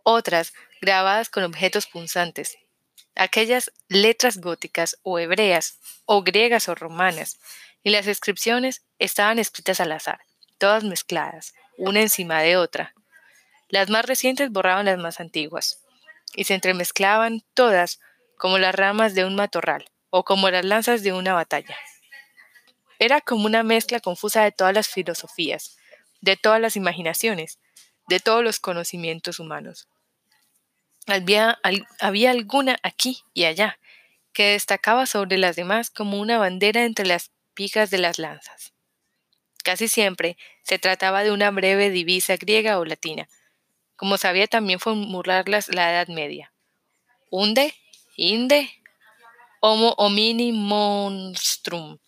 otras 0.04 0.52
grabadas 0.80 1.28
con 1.28 1.44
objetos 1.44 1.86
punzantes. 1.86 2.56
Aquellas 3.14 3.72
letras 3.88 4.38
góticas 4.38 4.98
o 5.02 5.18
hebreas, 5.18 5.78
o 6.04 6.22
griegas 6.22 6.68
o 6.68 6.74
romanas, 6.74 7.38
y 7.82 7.90
las 7.90 8.06
inscripciones 8.06 8.84
estaban 8.98 9.38
escritas 9.38 9.80
al 9.80 9.92
azar, 9.92 10.20
todas 10.58 10.84
mezcladas, 10.84 11.54
una 11.78 12.00
encima 12.00 12.40
de 12.42 12.56
otra. 12.56 12.94
Las 13.68 13.90
más 13.90 14.04
recientes 14.04 14.50
borraban 14.50 14.86
las 14.86 14.98
más 14.98 15.20
antiguas, 15.20 15.82
y 16.34 16.44
se 16.44 16.54
entremezclaban 16.54 17.42
todas 17.54 18.00
como 18.36 18.58
las 18.58 18.74
ramas 18.74 19.14
de 19.14 19.24
un 19.24 19.34
matorral, 19.34 19.90
o 20.10 20.24
como 20.24 20.50
las 20.50 20.64
lanzas 20.64 21.02
de 21.02 21.12
una 21.12 21.32
batalla. 21.32 21.76
Era 22.98 23.20
como 23.20 23.46
una 23.46 23.62
mezcla 23.62 24.00
confusa 24.00 24.42
de 24.42 24.52
todas 24.52 24.74
las 24.74 24.88
filosofías, 24.88 25.76
de 26.20 26.36
todas 26.36 26.60
las 26.60 26.76
imaginaciones, 26.76 27.58
de 28.08 28.20
todos 28.20 28.42
los 28.42 28.60
conocimientos 28.60 29.38
humanos. 29.38 29.88
Había, 31.06 31.60
había 32.00 32.30
alguna 32.30 32.78
aquí 32.82 33.22
y 33.32 33.44
allá, 33.44 33.78
que 34.32 34.52
destacaba 34.52 35.06
sobre 35.06 35.38
las 35.38 35.56
demás 35.56 35.90
como 35.90 36.20
una 36.20 36.38
bandera 36.38 36.84
entre 36.84 37.06
las 37.06 37.30
pigas 37.54 37.90
de 37.90 37.98
las 37.98 38.18
lanzas. 38.18 38.74
Casi 39.64 39.88
siempre 39.88 40.36
se 40.62 40.78
trataba 40.78 41.24
de 41.24 41.32
una 41.32 41.50
breve 41.50 41.90
divisa 41.90 42.36
griega 42.36 42.78
o 42.78 42.84
latina, 42.84 43.28
como 43.96 44.18
sabía 44.18 44.46
también 44.46 44.78
formularlas 44.78 45.68
la 45.68 45.90
Edad 45.90 46.08
Media. 46.08 46.52
Unde, 47.30 47.74
inde, 48.16 48.70
homo 49.60 49.94
homini 49.96 50.52
monstrum, 50.52 51.98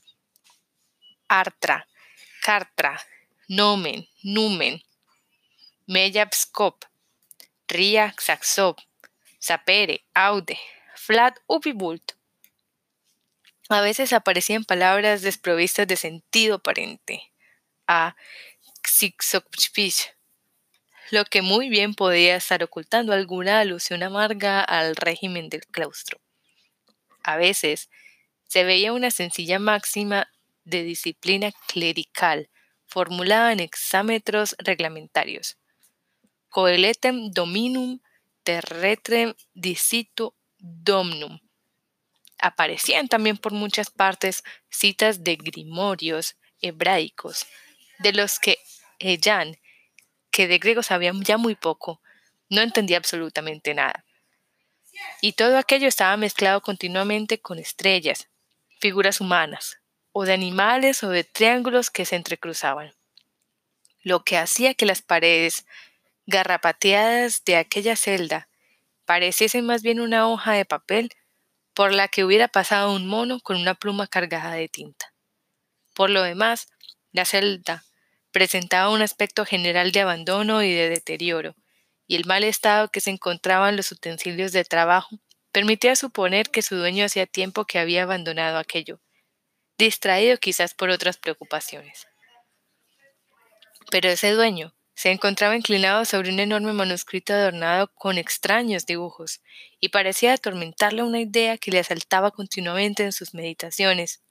artra, 1.28 1.88
cartra, 2.42 3.00
nomen, 3.48 4.06
numen, 4.22 4.82
mejapskop, 5.86 6.84
ria 7.66 8.14
saxop, 8.18 8.78
sapere, 9.38 10.04
aude, 10.14 10.58
flat 10.94 11.38
upibult. 11.46 12.12
A 13.68 13.80
veces 13.80 14.12
aparecían 14.12 14.64
palabras 14.64 15.22
desprovistas 15.22 15.86
de 15.86 15.96
sentido 15.96 16.56
aparente. 16.56 17.32
A 17.86 18.16
lo 21.10 21.24
que 21.24 21.42
muy 21.42 21.68
bien 21.68 21.94
podía 21.94 22.36
estar 22.36 22.62
ocultando 22.62 23.12
alguna 23.12 23.60
alusión 23.60 24.02
amarga 24.02 24.60
al 24.62 24.96
régimen 24.96 25.48
del 25.48 25.66
claustro. 25.66 26.20
A 27.22 27.36
veces 27.36 27.88
se 28.46 28.64
veía 28.64 28.92
una 28.92 29.10
sencilla 29.10 29.58
máxima 29.58 30.28
de 30.64 30.82
disciplina 30.82 31.52
clerical, 31.66 32.48
formulada 32.86 33.52
en 33.52 33.60
exámetros 33.60 34.56
reglamentarios. 34.58 35.56
Coeletem 36.48 37.30
dominum 37.30 38.00
terretrem 38.48 39.34
dicitu 39.52 40.34
domnum. 40.58 41.38
Aparecían 42.38 43.06
también 43.06 43.36
por 43.36 43.52
muchas 43.52 43.90
partes 43.90 44.42
citas 44.70 45.22
de 45.22 45.36
grimorios 45.36 46.38
hebraicos, 46.62 47.46
de 47.98 48.14
los 48.14 48.38
que 48.38 48.56
Jan, 49.22 49.58
que 50.30 50.48
de 50.48 50.56
griego 50.56 50.82
sabía 50.82 51.12
ya 51.14 51.36
muy 51.36 51.56
poco, 51.56 52.00
no 52.48 52.62
entendía 52.62 52.96
absolutamente 52.96 53.74
nada. 53.74 54.06
Y 55.20 55.32
todo 55.34 55.58
aquello 55.58 55.86
estaba 55.86 56.16
mezclado 56.16 56.62
continuamente 56.62 57.42
con 57.42 57.58
estrellas, 57.58 58.28
figuras 58.80 59.20
humanas, 59.20 59.78
o 60.12 60.24
de 60.24 60.32
animales 60.32 61.02
o 61.02 61.10
de 61.10 61.24
triángulos 61.24 61.90
que 61.90 62.06
se 62.06 62.16
entrecruzaban, 62.16 62.94
lo 64.00 64.24
que 64.24 64.38
hacía 64.38 64.72
que 64.72 64.86
las 64.86 65.02
paredes 65.02 65.66
garrapateadas 66.28 67.42
de 67.46 67.56
aquella 67.56 67.96
celda 67.96 68.50
pareciesen 69.06 69.64
más 69.64 69.80
bien 69.80 69.98
una 69.98 70.28
hoja 70.28 70.52
de 70.52 70.66
papel 70.66 71.08
por 71.72 71.94
la 71.94 72.08
que 72.08 72.22
hubiera 72.22 72.48
pasado 72.48 72.92
un 72.92 73.06
mono 73.06 73.40
con 73.40 73.56
una 73.56 73.74
pluma 73.74 74.06
cargada 74.06 74.52
de 74.52 74.68
tinta. 74.68 75.14
Por 75.94 76.10
lo 76.10 76.22
demás, 76.22 76.68
la 77.12 77.24
celda 77.24 77.82
presentaba 78.30 78.90
un 78.90 79.00
aspecto 79.00 79.46
general 79.46 79.90
de 79.90 80.00
abandono 80.00 80.62
y 80.62 80.70
de 80.70 80.90
deterioro, 80.90 81.56
y 82.06 82.16
el 82.16 82.26
mal 82.26 82.44
estado 82.44 82.90
que 82.90 83.00
se 83.00 83.08
encontraban 83.08 83.76
los 83.76 83.90
utensilios 83.90 84.52
de 84.52 84.64
trabajo 84.64 85.18
permitía 85.50 85.96
suponer 85.96 86.50
que 86.50 86.60
su 86.60 86.76
dueño 86.76 87.06
hacía 87.06 87.24
tiempo 87.24 87.64
que 87.64 87.78
había 87.78 88.02
abandonado 88.02 88.58
aquello, 88.58 89.00
distraído 89.78 90.36
quizás 90.36 90.74
por 90.74 90.90
otras 90.90 91.16
preocupaciones. 91.16 92.06
Pero 93.90 94.10
ese 94.10 94.32
dueño 94.32 94.74
se 94.98 95.12
encontraba 95.12 95.54
inclinado 95.54 96.04
sobre 96.04 96.32
un 96.32 96.40
enorme 96.40 96.72
manuscrito 96.72 97.32
adornado 97.32 97.86
con 97.94 98.18
extraños 98.18 98.84
dibujos, 98.84 99.40
y 99.78 99.90
parecía 99.90 100.32
atormentarle 100.32 101.04
una 101.04 101.20
idea 101.20 101.56
que 101.56 101.70
le 101.70 101.78
asaltaba 101.78 102.32
continuamente 102.32 103.04
en 103.04 103.12
sus 103.12 103.32
meditaciones. 103.32 104.22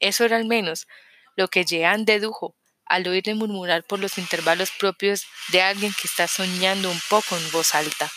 Eso 0.00 0.24
era 0.24 0.38
al 0.38 0.46
menos 0.46 0.88
lo 1.36 1.48
que 1.48 1.66
Jean 1.66 2.06
dedujo 2.06 2.56
al 2.86 3.06
oírle 3.06 3.34
murmurar 3.34 3.84
por 3.84 3.98
los 3.98 4.16
intervalos 4.16 4.70
propios 4.70 5.26
de 5.52 5.60
alguien 5.60 5.92
que 5.92 6.06
está 6.06 6.26
soñando 6.26 6.90
un 6.90 7.00
poco 7.10 7.36
en 7.36 7.50
voz 7.50 7.74
alta. 7.74 8.10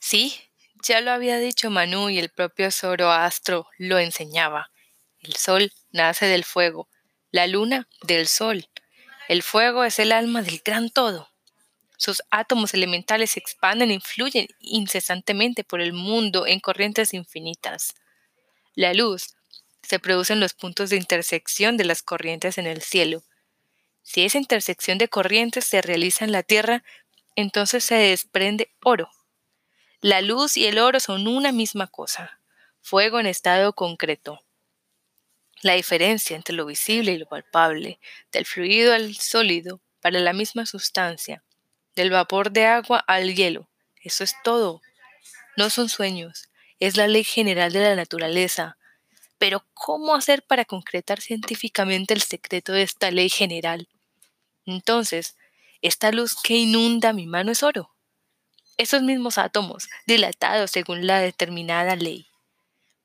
Sí, 0.00 0.40
ya 0.82 1.02
lo 1.02 1.10
había 1.10 1.36
dicho 1.36 1.68
Manu 1.68 2.08
y 2.08 2.18
el 2.18 2.30
propio 2.30 2.70
Zoroastro 2.70 3.66
lo 3.76 3.98
enseñaba. 3.98 4.70
El 5.20 5.36
sol 5.36 5.70
nace 5.90 6.24
del 6.24 6.44
fuego, 6.44 6.88
la 7.30 7.46
luna 7.46 7.90
del 8.04 8.26
sol. 8.26 8.70
El 9.32 9.42
fuego 9.42 9.82
es 9.82 9.98
el 9.98 10.12
alma 10.12 10.42
del 10.42 10.60
gran 10.62 10.90
todo. 10.90 11.30
Sus 11.96 12.22
átomos 12.28 12.74
elementales 12.74 13.30
se 13.30 13.40
expanden 13.40 13.90
e 13.90 13.94
influyen 13.94 14.46
incesantemente 14.60 15.64
por 15.64 15.80
el 15.80 15.94
mundo 15.94 16.46
en 16.46 16.60
corrientes 16.60 17.14
infinitas. 17.14 17.94
La 18.74 18.92
luz 18.92 19.34
se 19.82 19.98
produce 19.98 20.34
en 20.34 20.40
los 20.40 20.52
puntos 20.52 20.90
de 20.90 20.96
intersección 20.96 21.78
de 21.78 21.86
las 21.86 22.02
corrientes 22.02 22.58
en 22.58 22.66
el 22.66 22.82
cielo. 22.82 23.22
Si 24.02 24.22
esa 24.22 24.36
intersección 24.36 24.98
de 24.98 25.08
corrientes 25.08 25.64
se 25.64 25.80
realiza 25.80 26.26
en 26.26 26.32
la 26.32 26.42
Tierra, 26.42 26.84
entonces 27.34 27.84
se 27.84 27.94
desprende 27.94 28.70
oro. 28.82 29.08
La 30.02 30.20
luz 30.20 30.58
y 30.58 30.66
el 30.66 30.78
oro 30.78 31.00
son 31.00 31.26
una 31.26 31.52
misma 31.52 31.86
cosa, 31.86 32.38
fuego 32.82 33.18
en 33.18 33.24
estado 33.24 33.72
concreto. 33.72 34.44
La 35.62 35.74
diferencia 35.74 36.36
entre 36.36 36.54
lo 36.54 36.66
visible 36.66 37.12
y 37.12 37.18
lo 37.18 37.26
palpable, 37.26 38.00
del 38.32 38.44
fluido 38.44 38.92
al 38.92 39.14
sólido 39.14 39.80
para 40.00 40.18
la 40.18 40.32
misma 40.32 40.66
sustancia, 40.66 41.44
del 41.94 42.10
vapor 42.10 42.50
de 42.50 42.66
agua 42.66 42.98
al 42.98 43.34
hielo, 43.34 43.70
eso 44.02 44.24
es 44.24 44.34
todo. 44.42 44.82
No 45.56 45.70
son 45.70 45.88
sueños, 45.88 46.48
es 46.80 46.96
la 46.96 47.06
ley 47.06 47.22
general 47.22 47.72
de 47.72 47.80
la 47.80 47.94
naturaleza. 47.94 48.76
Pero 49.38 49.64
¿cómo 49.74 50.14
hacer 50.14 50.42
para 50.42 50.64
concretar 50.64 51.20
científicamente 51.20 52.12
el 52.12 52.22
secreto 52.22 52.72
de 52.72 52.82
esta 52.82 53.12
ley 53.12 53.28
general? 53.28 53.88
Entonces, 54.66 55.36
esta 55.80 56.10
luz 56.10 56.36
que 56.42 56.54
inunda 56.54 57.12
mi 57.12 57.26
mano 57.26 57.52
es 57.52 57.62
oro. 57.62 57.94
Esos 58.76 59.02
mismos 59.02 59.38
átomos, 59.38 59.88
dilatados 60.06 60.72
según 60.72 61.06
la 61.06 61.20
determinada 61.20 61.94
ley. 61.94 62.31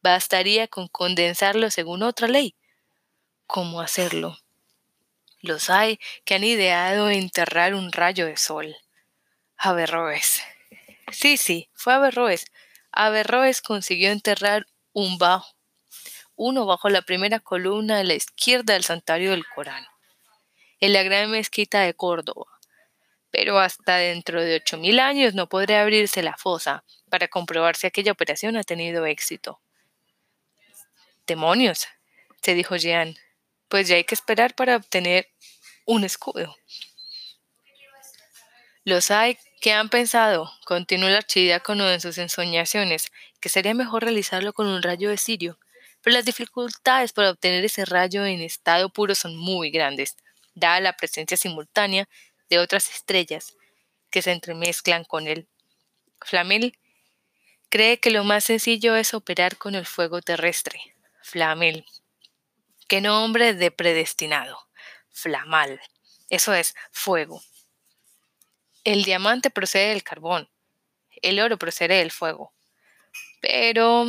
Bastaría 0.07 0.69
con 0.69 0.87
condensarlo 0.87 1.69
según 1.69 2.01
otra 2.01 2.29
ley. 2.29 2.55
¿Cómo 3.45 3.81
hacerlo? 3.81 4.37
Los 5.41 5.69
hay 5.69 5.99
que 6.23 6.35
han 6.35 6.45
ideado 6.45 7.09
enterrar 7.09 7.73
un 7.73 7.91
rayo 7.91 8.25
de 8.25 8.37
sol. 8.37 8.77
Averroes. 9.57 10.41
Sí, 11.11 11.35
sí, 11.35 11.69
fue 11.73 11.93
Averroes. 11.93 12.45
Averroes 12.93 13.61
consiguió 13.61 14.11
enterrar 14.11 14.65
un 14.93 15.17
bajo, 15.17 15.53
uno 16.37 16.65
bajo 16.65 16.87
la 16.87 17.01
primera 17.01 17.41
columna 17.41 17.97
de 17.97 18.05
la 18.05 18.13
izquierda 18.13 18.75
del 18.75 18.85
santuario 18.85 19.31
del 19.31 19.45
Corán. 19.45 19.85
en 20.79 20.93
la 20.93 21.03
gran 21.03 21.29
mezquita 21.29 21.81
de 21.81 21.93
Córdoba. 21.93 22.47
Pero 23.29 23.59
hasta 23.59 23.97
dentro 23.97 24.41
de 24.41 24.55
ocho 24.55 24.77
mil 24.77 25.01
años 25.01 25.33
no 25.33 25.49
podrá 25.49 25.81
abrirse 25.81 26.23
la 26.23 26.37
fosa 26.37 26.85
para 27.09 27.27
comprobar 27.27 27.75
si 27.75 27.87
aquella 27.87 28.13
operación 28.13 28.55
ha 28.55 28.63
tenido 28.63 29.05
éxito. 29.05 29.59
Demonios, 31.27 31.87
se 32.41 32.53
dijo 32.53 32.77
Jean, 32.77 33.17
pues 33.67 33.89
ya 33.89 33.97
hay 33.97 34.05
que 34.05 34.15
esperar 34.15 34.55
para 34.55 34.77
obtener 34.77 35.27
un 35.85 36.05
escudo. 36.05 36.55
Los 38.85 39.11
hay 39.11 39.37
que 39.59 39.73
han 39.73 39.89
pensado, 39.89 40.49
continuó 40.65 41.09
el 41.09 41.17
archidiácono 41.17 41.89
en 41.89 41.99
sus 41.99 42.17
ensoñaciones, 42.17 43.11
que 43.41 43.49
sería 43.49 43.73
mejor 43.73 44.03
realizarlo 44.03 44.53
con 44.53 44.67
un 44.67 44.81
rayo 44.81 45.09
de 45.09 45.17
cirio, 45.17 45.59
pero 46.01 46.13
las 46.13 46.23
dificultades 46.23 47.11
para 47.11 47.31
obtener 47.31 47.65
ese 47.65 47.83
rayo 47.83 48.25
en 48.25 48.41
estado 48.41 48.89
puro 48.89 49.13
son 49.13 49.35
muy 49.35 49.69
grandes, 49.69 50.15
dada 50.53 50.79
la 50.79 50.93
presencia 50.93 51.35
simultánea 51.35 52.07
de 52.49 52.59
otras 52.59 52.89
estrellas 52.89 53.57
que 54.09 54.21
se 54.21 54.31
entremezclan 54.31 55.03
con 55.03 55.27
él. 55.27 55.49
Flamel 56.21 56.77
cree 57.67 57.99
que 57.99 58.11
lo 58.11 58.23
más 58.23 58.45
sencillo 58.45 58.95
es 58.95 59.13
operar 59.13 59.57
con 59.57 59.75
el 59.75 59.85
fuego 59.85 60.21
terrestre. 60.21 60.96
Flamel. 61.29 61.85
Qué 62.87 63.01
nombre 63.01 63.53
de 63.53 63.69
predestinado. 63.69 64.69
Flamal. 65.09 65.81
Eso 66.29 66.53
es 66.53 66.73
fuego. 66.89 67.41
El 68.85 69.03
diamante 69.03 69.49
procede 69.49 69.89
del 69.89 70.03
carbón, 70.03 70.49
el 71.21 71.41
oro 71.41 71.57
procede 71.57 71.95
del 71.95 72.11
fuego. 72.11 72.53
Pero, 73.41 74.05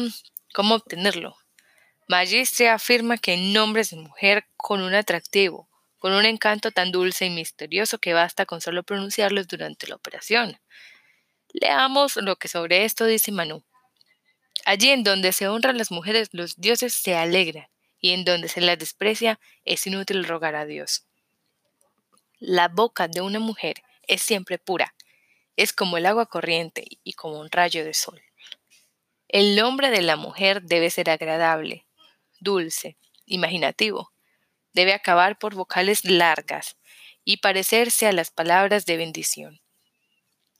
¿cómo 0.55 0.77
obtenerlo? 0.77 1.37
Magistre 2.07 2.69
afirma 2.69 3.19
que 3.19 3.35
en 3.35 3.53
nombres 3.53 3.91
de 3.91 3.97
mujer 3.97 4.47
con 4.57 4.81
un 4.81 4.95
atractivo, 4.95 5.69
con 5.99 6.13
un 6.13 6.25
encanto 6.25 6.71
tan 6.71 6.93
dulce 6.93 7.27
y 7.27 7.31
misterioso 7.31 7.99
que 7.99 8.15
basta 8.15 8.47
con 8.47 8.61
solo 8.61 8.85
pronunciarlos 8.85 9.49
durante 9.49 9.89
la 9.89 9.97
operación. 9.97 10.61
Leamos 11.53 12.15
lo 12.15 12.37
que 12.37 12.47
sobre 12.47 12.85
esto 12.85 13.07
dice 13.07 13.33
Manu. 13.33 13.65
Allí 14.69 14.91
en 14.91 15.03
donde 15.03 15.33
se 15.33 15.49
honran 15.49 15.79
las 15.79 15.91
mujeres, 15.91 16.29
los 16.33 16.57
dioses 16.57 16.93
se 16.93 17.17
alegran, 17.17 17.69
y 18.01 18.13
en 18.13 18.27
donde 18.27 18.49
se 18.49 18.61
las 18.61 18.79
desprecia, 18.79 19.41
es 19.65 19.87
inútil 19.87 20.25
rogar 20.25 20.57
a 20.57 20.67
Dios. 20.67 21.07
La 22.39 22.69
boca 22.69 23.09
de 23.09 23.23
una 23.23 23.39
mujer 23.39 23.77
es 24.07 24.21
siempre 24.21 24.59
pura, 24.59 24.95
es 25.57 25.73
como 25.73 25.97
el 25.97 26.05
agua 26.05 26.27
corriente 26.27 26.85
y 27.03 27.15
como 27.15 27.41
un 27.41 27.51
rayo 27.51 27.83
de 27.83 27.95
sol. 27.95 28.21
El 29.29 29.57
nombre 29.57 29.89
de 29.89 30.03
la 30.03 30.17
mujer 30.17 30.61
debe 30.61 30.91
ser 30.91 31.09
agradable, 31.09 31.87
dulce, 32.39 32.99
imaginativo. 33.25 34.13
Debe 34.75 34.93
acabar 34.93 35.39
por 35.39 35.55
vocales 35.55 36.05
largas 36.05 36.77
y 37.25 37.39
parecerse 37.39 38.07
a 38.07 38.13
las 38.13 38.31
palabras 38.31 38.85
de 38.85 38.99
bendición. 38.99 39.63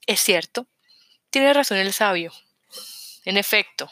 Es 0.07 0.19
cierto, 0.19 0.65
tiene 1.29 1.53
razón 1.53 1.77
el 1.77 1.93
sabio. 1.93 2.33
En 3.25 3.37
efecto, 3.37 3.89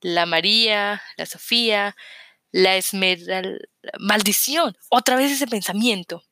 la 0.00 0.26
María, 0.26 1.02
la 1.16 1.26
Sofía, 1.26 1.96
la 2.52 2.76
Esmeralda... 2.76 3.58
Maldición, 3.98 4.76
otra 4.90 5.16
vez 5.16 5.32
ese 5.32 5.46
pensamiento 5.46 6.22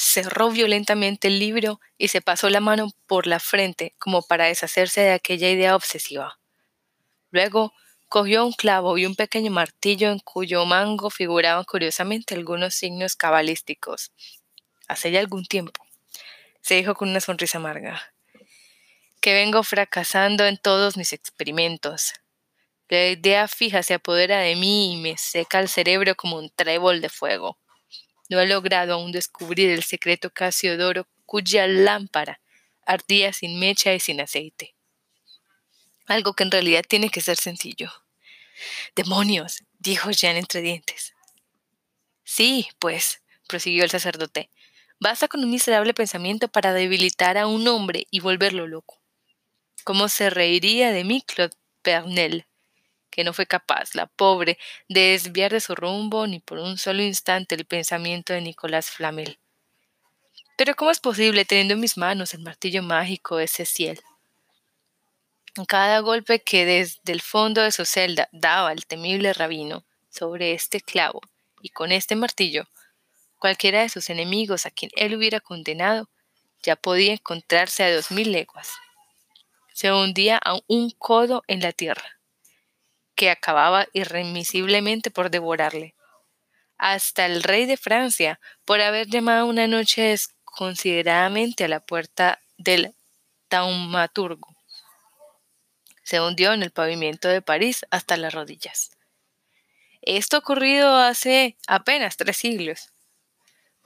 cerró 0.00 0.50
violentamente 0.50 1.26
el 1.26 1.40
libro 1.40 1.80
y 1.96 2.06
se 2.08 2.20
pasó 2.20 2.48
la 2.50 2.60
mano 2.60 2.92
por 3.08 3.26
la 3.26 3.40
frente 3.40 3.96
como 3.98 4.22
para 4.22 4.46
deshacerse 4.46 5.00
de 5.00 5.10
aquella 5.10 5.50
idea 5.50 5.74
obsesiva. 5.74 6.38
Luego 7.32 7.72
cogió 8.08 8.46
un 8.46 8.52
clavo 8.52 8.96
y 8.96 9.06
un 9.06 9.16
pequeño 9.16 9.50
martillo 9.50 10.10
en 10.10 10.20
cuyo 10.20 10.64
mango 10.66 11.10
figuraban 11.10 11.64
curiosamente 11.64 12.36
algunos 12.36 12.74
signos 12.74 13.16
cabalísticos. 13.16 14.12
Hace 14.86 15.10
ya 15.10 15.18
algún 15.18 15.44
tiempo, 15.44 15.84
se 16.60 16.76
dijo 16.76 16.94
con 16.94 17.08
una 17.08 17.20
sonrisa 17.20 17.58
amarga, 17.58 18.00
que 19.20 19.34
vengo 19.34 19.62
fracasando 19.62 20.46
en 20.46 20.56
todos 20.56 20.96
mis 20.96 21.12
experimentos. 21.12 22.12
La 22.88 23.08
idea 23.08 23.48
fija 23.48 23.82
se 23.82 23.94
apodera 23.94 24.38
de 24.38 24.56
mí 24.56 24.94
y 24.94 24.96
me 24.96 25.16
seca 25.18 25.60
el 25.60 25.68
cerebro 25.68 26.14
como 26.14 26.38
un 26.38 26.50
trébol 26.50 27.00
de 27.00 27.08
fuego. 27.08 27.58
No 28.30 28.38
ha 28.38 28.44
logrado 28.44 28.94
aún 28.94 29.12
descubrir 29.12 29.70
el 29.70 29.82
secreto 29.82 30.30
Casiodoro 30.30 31.06
cuya 31.26 31.66
lámpara 31.66 32.40
ardía 32.86 33.32
sin 33.32 33.58
mecha 33.58 33.92
y 33.92 34.00
sin 34.00 34.20
aceite. 34.20 34.74
Algo 36.06 36.32
que 36.32 36.44
en 36.44 36.50
realidad 36.50 36.84
tiene 36.88 37.10
que 37.10 37.20
ser 37.20 37.36
sencillo. 37.36 37.92
Demonios, 38.96 39.62
dijo 39.78 40.10
Jean 40.10 40.36
entre 40.36 40.62
dientes. 40.62 41.12
Sí, 42.24 42.68
pues, 42.78 43.22
prosiguió 43.46 43.84
el 43.84 43.90
sacerdote, 43.90 44.50
basta 44.98 45.28
con 45.28 45.44
un 45.44 45.50
miserable 45.50 45.92
pensamiento 45.92 46.48
para 46.48 46.72
debilitar 46.72 47.36
a 47.36 47.46
un 47.46 47.68
hombre 47.68 48.06
y 48.10 48.20
volverlo 48.20 48.66
loco. 48.66 48.97
¿Cómo 49.88 50.10
se 50.10 50.28
reiría 50.28 50.92
de 50.92 51.02
mí 51.02 51.22
Claude 51.22 51.56
Pernel? 51.80 52.44
que 53.10 53.24
no 53.24 53.32
fue 53.32 53.46
capaz, 53.46 53.94
la 53.94 54.04
pobre, 54.04 54.58
de 54.86 55.12
desviar 55.12 55.50
de 55.50 55.60
su 55.60 55.74
rumbo 55.74 56.26
ni 56.26 56.40
por 56.40 56.58
un 56.58 56.76
solo 56.76 57.02
instante 57.02 57.54
el 57.54 57.64
pensamiento 57.64 58.34
de 58.34 58.42
Nicolás 58.42 58.90
Flamel. 58.90 59.38
Pero 60.58 60.74
¿cómo 60.76 60.90
es 60.90 61.00
posible 61.00 61.46
teniendo 61.46 61.72
en 61.72 61.80
mis 61.80 61.96
manos 61.96 62.34
el 62.34 62.42
martillo 62.42 62.82
mágico 62.82 63.38
de 63.38 63.48
Ceciel? 63.48 63.98
Cada 65.66 66.00
golpe 66.00 66.40
que 66.40 66.66
desde 66.66 67.10
el 67.10 67.22
fondo 67.22 67.62
de 67.62 67.72
su 67.72 67.86
celda 67.86 68.28
daba 68.30 68.72
el 68.72 68.84
temible 68.84 69.32
rabino 69.32 69.86
sobre 70.10 70.52
este 70.52 70.82
clavo 70.82 71.22
y 71.62 71.70
con 71.70 71.92
este 71.92 72.14
martillo, 72.14 72.68
cualquiera 73.38 73.80
de 73.80 73.88
sus 73.88 74.10
enemigos 74.10 74.66
a 74.66 74.70
quien 74.70 74.90
él 74.96 75.14
hubiera 75.14 75.40
condenado 75.40 76.10
ya 76.62 76.76
podía 76.76 77.14
encontrarse 77.14 77.84
a 77.84 77.94
dos 77.94 78.10
mil 78.10 78.32
leguas. 78.32 78.68
Se 79.78 79.92
hundía 79.92 80.40
a 80.44 80.58
un 80.66 80.90
codo 80.90 81.44
en 81.46 81.60
la 81.60 81.70
tierra 81.70 82.18
que 83.14 83.30
acababa 83.30 83.86
irremisiblemente 83.92 85.12
por 85.12 85.30
devorarle. 85.30 85.94
Hasta 86.78 87.26
el 87.26 87.44
rey 87.44 87.64
de 87.64 87.76
Francia, 87.76 88.40
por 88.64 88.80
haber 88.80 89.06
llamado 89.06 89.46
una 89.46 89.68
noche 89.68 90.02
desconsideradamente 90.02 91.62
a 91.62 91.68
la 91.68 91.78
puerta 91.78 92.40
del 92.56 92.92
taumaturgo, 93.46 94.48
se 96.02 96.20
hundió 96.20 96.54
en 96.54 96.64
el 96.64 96.72
pavimento 96.72 97.28
de 97.28 97.40
París 97.40 97.86
hasta 97.92 98.16
las 98.16 98.34
rodillas. 98.34 98.90
Esto 100.02 100.38
ocurrido 100.38 100.96
hace 100.96 101.56
apenas 101.68 102.16
tres 102.16 102.36
siglos. 102.36 102.90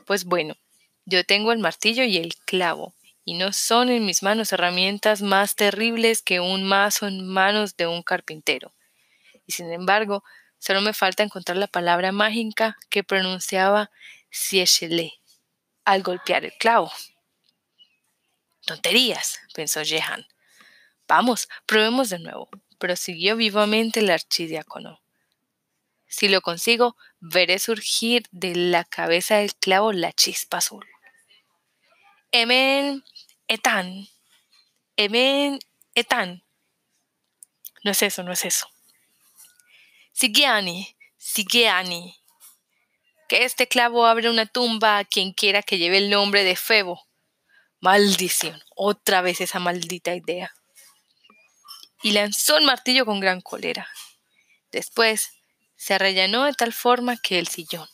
Pues 0.06 0.24
bueno, 0.24 0.56
yo 1.04 1.22
tengo 1.26 1.52
el 1.52 1.58
martillo 1.58 2.02
y 2.04 2.16
el 2.16 2.34
clavo, 2.46 2.94
y 3.24 3.34
no 3.34 3.52
son 3.52 3.90
en 3.90 4.04
mis 4.04 4.22
manos 4.22 4.52
herramientas 4.52 5.22
más 5.22 5.54
terribles 5.54 6.22
que 6.22 6.40
un 6.40 6.64
mazo 6.64 7.06
en 7.06 7.26
manos 7.26 7.76
de 7.76 7.86
un 7.86 8.02
carpintero 8.02 8.72
y 9.46 9.52
sin 9.52 9.72
embargo, 9.72 10.24
solo 10.58 10.80
me 10.80 10.92
falta 10.92 11.22
encontrar 11.22 11.56
la 11.56 11.66
palabra 11.66 12.12
mágica 12.12 12.78
que 12.88 13.04
pronunciaba 13.04 13.90
Siechele 14.30 15.12
al 15.84 16.02
golpear 16.02 16.44
el 16.44 16.52
clavo. 16.54 16.90
Tonterías, 18.64 19.40
pensó 19.54 19.82
Jehan. 19.84 20.26
Vamos, 21.08 21.48
probemos 21.66 22.08
de 22.08 22.20
nuevo, 22.20 22.48
prosiguió 22.78 23.36
vivamente 23.36 24.00
el 24.00 24.10
archidiácono. 24.10 25.02
Si 26.06 26.28
lo 26.28 26.40
consigo, 26.40 26.96
veré 27.20 27.58
surgir 27.58 28.24
de 28.30 28.54
la 28.54 28.84
cabeza 28.84 29.38
del 29.38 29.54
clavo 29.54 29.92
la 29.92 30.12
chispa 30.12 30.58
azul. 30.58 30.86
Emen 32.30 33.04
etan. 33.48 34.08
Emen 34.96 35.58
etan. 35.94 36.44
No 37.84 37.90
es 37.90 38.02
eso, 38.02 38.22
no 38.22 38.32
es 38.32 38.44
eso. 38.44 38.68
Sigiani, 40.12 40.96
Sigiani. 41.16 42.16
Que 43.28 43.44
este 43.44 43.66
clavo 43.66 44.06
abre 44.06 44.28
una 44.30 44.46
tumba 44.46 44.98
a 44.98 45.04
quien 45.04 45.32
quiera 45.32 45.62
que 45.62 45.78
lleve 45.78 45.98
el 45.98 46.10
nombre 46.10 46.44
de 46.44 46.54
Febo. 46.54 47.02
Maldición, 47.80 48.62
otra 48.76 49.22
vez 49.22 49.40
esa 49.40 49.58
maldita 49.58 50.14
idea. 50.14 50.54
Y 52.02 52.12
lanzó 52.12 52.58
el 52.58 52.64
martillo 52.64 53.04
con 53.06 53.20
gran 53.20 53.40
cólera. 53.40 53.88
Después 54.70 55.32
se 55.76 55.94
arrellanó 55.94 56.44
de 56.44 56.52
tal 56.52 56.72
forma 56.72 57.16
que 57.16 57.40
el 57.40 57.48
sillón, 57.48 57.88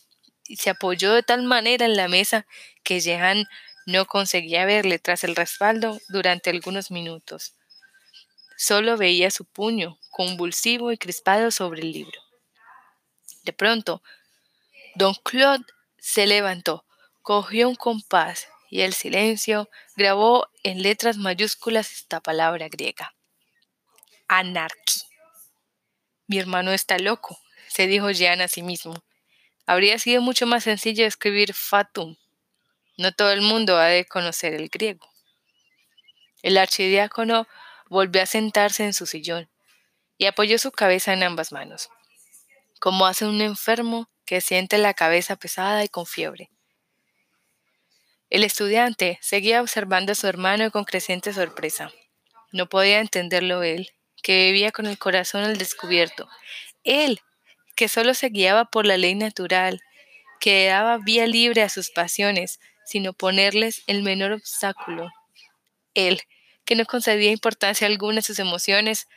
y 0.46 0.56
se 0.56 0.70
apoyó 0.70 1.14
de 1.14 1.22
tal 1.22 1.42
manera 1.44 1.86
en 1.86 1.96
la 1.96 2.08
mesa 2.08 2.46
que 2.82 3.00
Jehan 3.00 3.46
no 3.88 4.04
conseguía 4.04 4.66
verle 4.66 4.98
tras 4.98 5.24
el 5.24 5.34
respaldo 5.34 5.98
durante 6.08 6.50
algunos 6.50 6.90
minutos. 6.90 7.54
Solo 8.54 8.98
veía 8.98 9.30
su 9.30 9.46
puño, 9.46 9.98
convulsivo 10.10 10.92
y 10.92 10.98
crispado 10.98 11.50
sobre 11.50 11.80
el 11.80 11.92
libro. 11.92 12.20
De 13.44 13.54
pronto, 13.54 14.02
don 14.94 15.14
Claude 15.14 15.64
se 15.96 16.26
levantó, 16.26 16.84
cogió 17.22 17.66
un 17.66 17.76
compás 17.76 18.46
y 18.68 18.82
el 18.82 18.92
silencio 18.92 19.70
grabó 19.96 20.48
en 20.64 20.82
letras 20.82 21.16
mayúsculas 21.16 21.90
esta 21.90 22.20
palabra 22.20 22.68
griega. 22.68 23.14
Anarquía. 24.28 25.04
Mi 26.26 26.38
hermano 26.38 26.72
está 26.72 26.98
loco, 26.98 27.38
se 27.68 27.86
dijo 27.86 28.10
Jean 28.10 28.42
a 28.42 28.48
sí 28.48 28.62
mismo. 28.62 29.02
Habría 29.64 29.98
sido 29.98 30.20
mucho 30.20 30.46
más 30.46 30.64
sencillo 30.64 31.06
escribir 31.06 31.54
fatum. 31.54 32.16
No 32.98 33.12
todo 33.12 33.30
el 33.30 33.42
mundo 33.42 33.76
ha 33.78 33.86
de 33.86 34.04
conocer 34.04 34.54
el 34.54 34.68
griego. 34.68 35.08
El 36.42 36.58
archidiácono 36.58 37.46
volvió 37.88 38.20
a 38.22 38.26
sentarse 38.26 38.84
en 38.84 38.92
su 38.92 39.06
sillón 39.06 39.48
y 40.18 40.26
apoyó 40.26 40.58
su 40.58 40.72
cabeza 40.72 41.12
en 41.12 41.22
ambas 41.22 41.52
manos, 41.52 41.90
como 42.80 43.06
hace 43.06 43.24
un 43.24 43.40
enfermo 43.40 44.10
que 44.26 44.40
siente 44.40 44.78
la 44.78 44.94
cabeza 44.94 45.36
pesada 45.36 45.84
y 45.84 45.88
con 45.88 46.06
fiebre. 46.06 46.50
El 48.30 48.42
estudiante 48.42 49.18
seguía 49.22 49.62
observando 49.62 50.12
a 50.12 50.16
su 50.16 50.26
hermano 50.26 50.70
con 50.72 50.84
creciente 50.84 51.32
sorpresa. 51.32 51.92
No 52.52 52.68
podía 52.68 52.98
entenderlo 52.98 53.62
él, 53.62 53.90
que 54.24 54.46
vivía 54.46 54.72
con 54.72 54.86
el 54.86 54.98
corazón 54.98 55.44
al 55.44 55.56
descubierto. 55.56 56.28
Él, 56.82 57.20
que 57.76 57.88
solo 57.88 58.12
se 58.14 58.28
guiaba 58.28 58.64
por 58.64 58.86
la 58.86 58.96
ley 58.96 59.14
natural, 59.14 59.80
que 60.40 60.66
daba 60.66 60.98
vía 60.98 61.26
libre 61.28 61.62
a 61.62 61.68
sus 61.68 61.90
pasiones, 61.90 62.58
sin 62.88 63.06
oponerles 63.06 63.82
el 63.86 64.02
menor 64.02 64.32
obstáculo. 64.32 65.12
Él, 65.92 66.22
que 66.64 66.74
no 66.74 66.86
concedía 66.86 67.30
importancia 67.30 67.86
alguna 67.86 68.20
a 68.20 68.22
sus 68.22 68.38
emociones, 68.38 69.08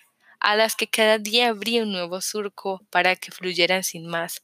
a 0.41 0.57
las 0.57 0.75
que 0.75 0.89
cada 0.89 1.19
día 1.19 1.47
abría 1.47 1.83
un 1.83 1.93
nuevo 1.93 2.19
surco 2.19 2.85
para 2.89 3.15
que 3.15 3.31
fluyeran 3.31 3.85
sin 3.85 4.07
más, 4.07 4.43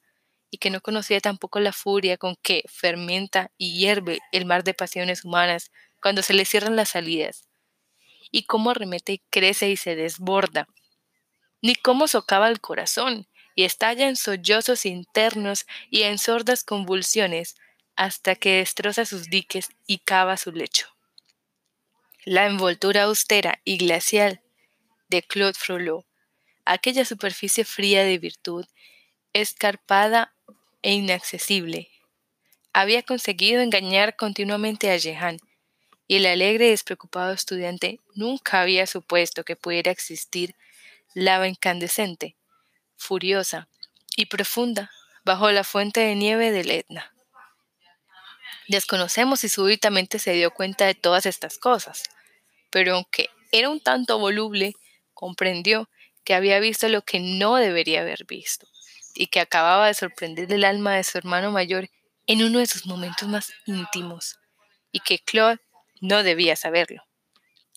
y 0.49 0.59
que 0.59 0.69
no 0.69 0.79
conocía 0.79 1.19
tampoco 1.19 1.59
la 1.59 1.73
furia 1.73 2.15
con 2.15 2.37
que 2.41 2.63
fermenta 2.69 3.51
y 3.57 3.77
hierve 3.77 4.19
el 4.31 4.45
mar 4.45 4.63
de 4.63 4.73
pasiones 4.73 5.25
humanas 5.25 5.71
cuando 6.01 6.21
se 6.21 6.33
le 6.33 6.45
cierran 6.45 6.77
las 6.77 6.89
salidas, 6.89 7.49
y 8.31 8.43
cómo 8.43 8.69
arremete 8.69 9.11
y 9.11 9.21
crece 9.29 9.69
y 9.69 9.75
se 9.75 9.97
desborda, 9.97 10.69
ni 11.61 11.75
cómo 11.75 12.07
socava 12.07 12.47
el 12.47 12.61
corazón 12.61 13.27
y 13.55 13.65
estalla 13.65 14.07
en 14.07 14.15
sollozos 14.15 14.85
internos 14.85 15.65
y 15.89 16.03
en 16.03 16.17
sordas 16.17 16.63
convulsiones 16.63 17.55
hasta 17.97 18.35
que 18.35 18.57
destroza 18.57 19.05
sus 19.05 19.25
diques 19.25 19.69
y 19.87 19.97
cava 19.97 20.37
su 20.37 20.51
lecho. 20.51 20.87
La 22.23 22.45
envoltura 22.45 23.03
austera 23.03 23.59
y 23.65 23.77
glacial 23.77 24.41
de 25.09 25.23
Claude 25.23 25.55
Frollo, 25.55 26.05
aquella 26.63 27.05
superficie 27.05 27.65
fría 27.65 28.03
de 28.03 28.17
virtud, 28.19 28.65
escarpada 29.33 30.33
e 30.81 30.93
inaccesible, 30.93 31.89
había 32.71 33.01
conseguido 33.01 33.61
engañar 33.61 34.15
continuamente 34.15 34.91
a 34.91 34.99
Jehan, 34.99 35.39
y 36.07 36.17
el 36.17 36.27
alegre 36.27 36.67
y 36.67 36.69
despreocupado 36.69 37.33
estudiante 37.33 37.99
nunca 38.13 38.61
había 38.61 38.85
supuesto 38.85 39.43
que 39.43 39.55
pudiera 39.55 39.91
existir 39.91 40.55
lava 41.13 41.47
incandescente, 41.47 42.35
furiosa 42.95 43.67
y 44.15 44.27
profunda 44.27 44.91
bajo 45.25 45.51
la 45.51 45.63
fuente 45.63 46.01
de 46.01 46.15
nieve 46.15 46.51
del 46.51 46.69
Etna. 46.69 47.16
Desconocemos 48.67 49.39
si 49.39 49.49
súbitamente 49.49 50.19
se 50.19 50.33
dio 50.33 50.51
cuenta 50.51 50.85
de 50.85 50.95
todas 50.95 51.25
estas 51.25 51.57
cosas, 51.57 52.03
pero 52.69 52.95
aunque 52.95 53.29
era 53.51 53.69
un 53.69 53.79
tanto 53.79 54.19
voluble, 54.19 54.73
comprendió 55.13 55.89
que 56.25 56.33
había 56.33 56.59
visto 56.59 56.89
lo 56.89 57.01
que 57.01 57.19
no 57.19 57.55
debería 57.55 58.01
haber 58.01 58.25
visto 58.25 58.67
y 59.15 59.27
que 59.27 59.39
acababa 59.39 59.87
de 59.87 59.93
sorprender 59.93 60.51
el 60.51 60.65
alma 60.65 60.95
de 60.95 61.03
su 61.03 61.17
hermano 61.17 61.51
mayor 61.51 61.89
en 62.27 62.43
uno 62.43 62.59
de 62.59 62.67
sus 62.67 62.85
momentos 62.85 63.27
más 63.29 63.53
íntimos, 63.65 64.37
y 64.91 64.99
que 64.99 65.19
Claude 65.19 65.59
no 66.01 66.23
debía 66.23 66.55
saberlo. 66.55 67.03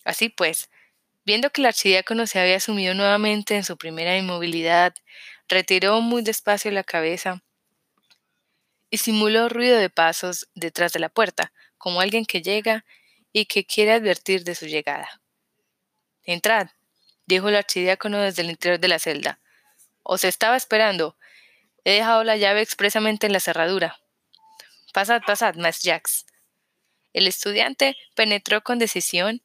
Así 0.03 0.29
pues, 0.29 0.69
viendo 1.23 1.49
que 1.49 1.61
el 1.61 1.67
archidiácono 1.67 2.27
se 2.27 2.39
había 2.39 2.59
sumido 2.59 2.93
nuevamente 2.93 3.55
en 3.55 3.63
su 3.63 3.77
primera 3.77 4.17
inmovilidad, 4.17 4.93
retiró 5.47 6.01
muy 6.01 6.21
despacio 6.21 6.69
la 6.71 6.83
cabeza 6.83 7.41
y 8.91 8.97
simuló 8.97 9.49
ruido 9.49 9.79
de 9.79 9.89
pasos 9.89 10.47
detrás 10.53 10.93
de 10.93 10.99
la 10.99 11.09
puerta, 11.09 11.51
como 11.77 12.01
alguien 12.01 12.25
que 12.25 12.43
llega 12.43 12.85
y 13.33 13.45
que 13.45 13.65
quiere 13.65 13.93
advertir 13.93 14.43
de 14.43 14.53
su 14.53 14.67
llegada. 14.67 15.21
Entrad, 16.23 16.67
dijo 17.25 17.49
el 17.49 17.55
archidiácono 17.55 18.19
desde 18.19 18.43
el 18.43 18.51
interior 18.51 18.79
de 18.79 18.87
la 18.89 18.99
celda. 18.99 19.39
Os 20.03 20.23
estaba 20.23 20.57
esperando. 20.57 21.17
He 21.85 21.93
dejado 21.93 22.23
la 22.23 22.37
llave 22.37 22.61
expresamente 22.61 23.25
en 23.25 23.33
la 23.33 23.39
cerradura. 23.39 23.99
Pasad, 24.93 25.21
pasad, 25.25 25.55
Mas 25.55 25.79
Jax. 25.81 26.25
El 27.13 27.27
estudiante 27.27 27.95
penetró 28.13 28.61
con 28.61 28.77
decisión 28.77 29.41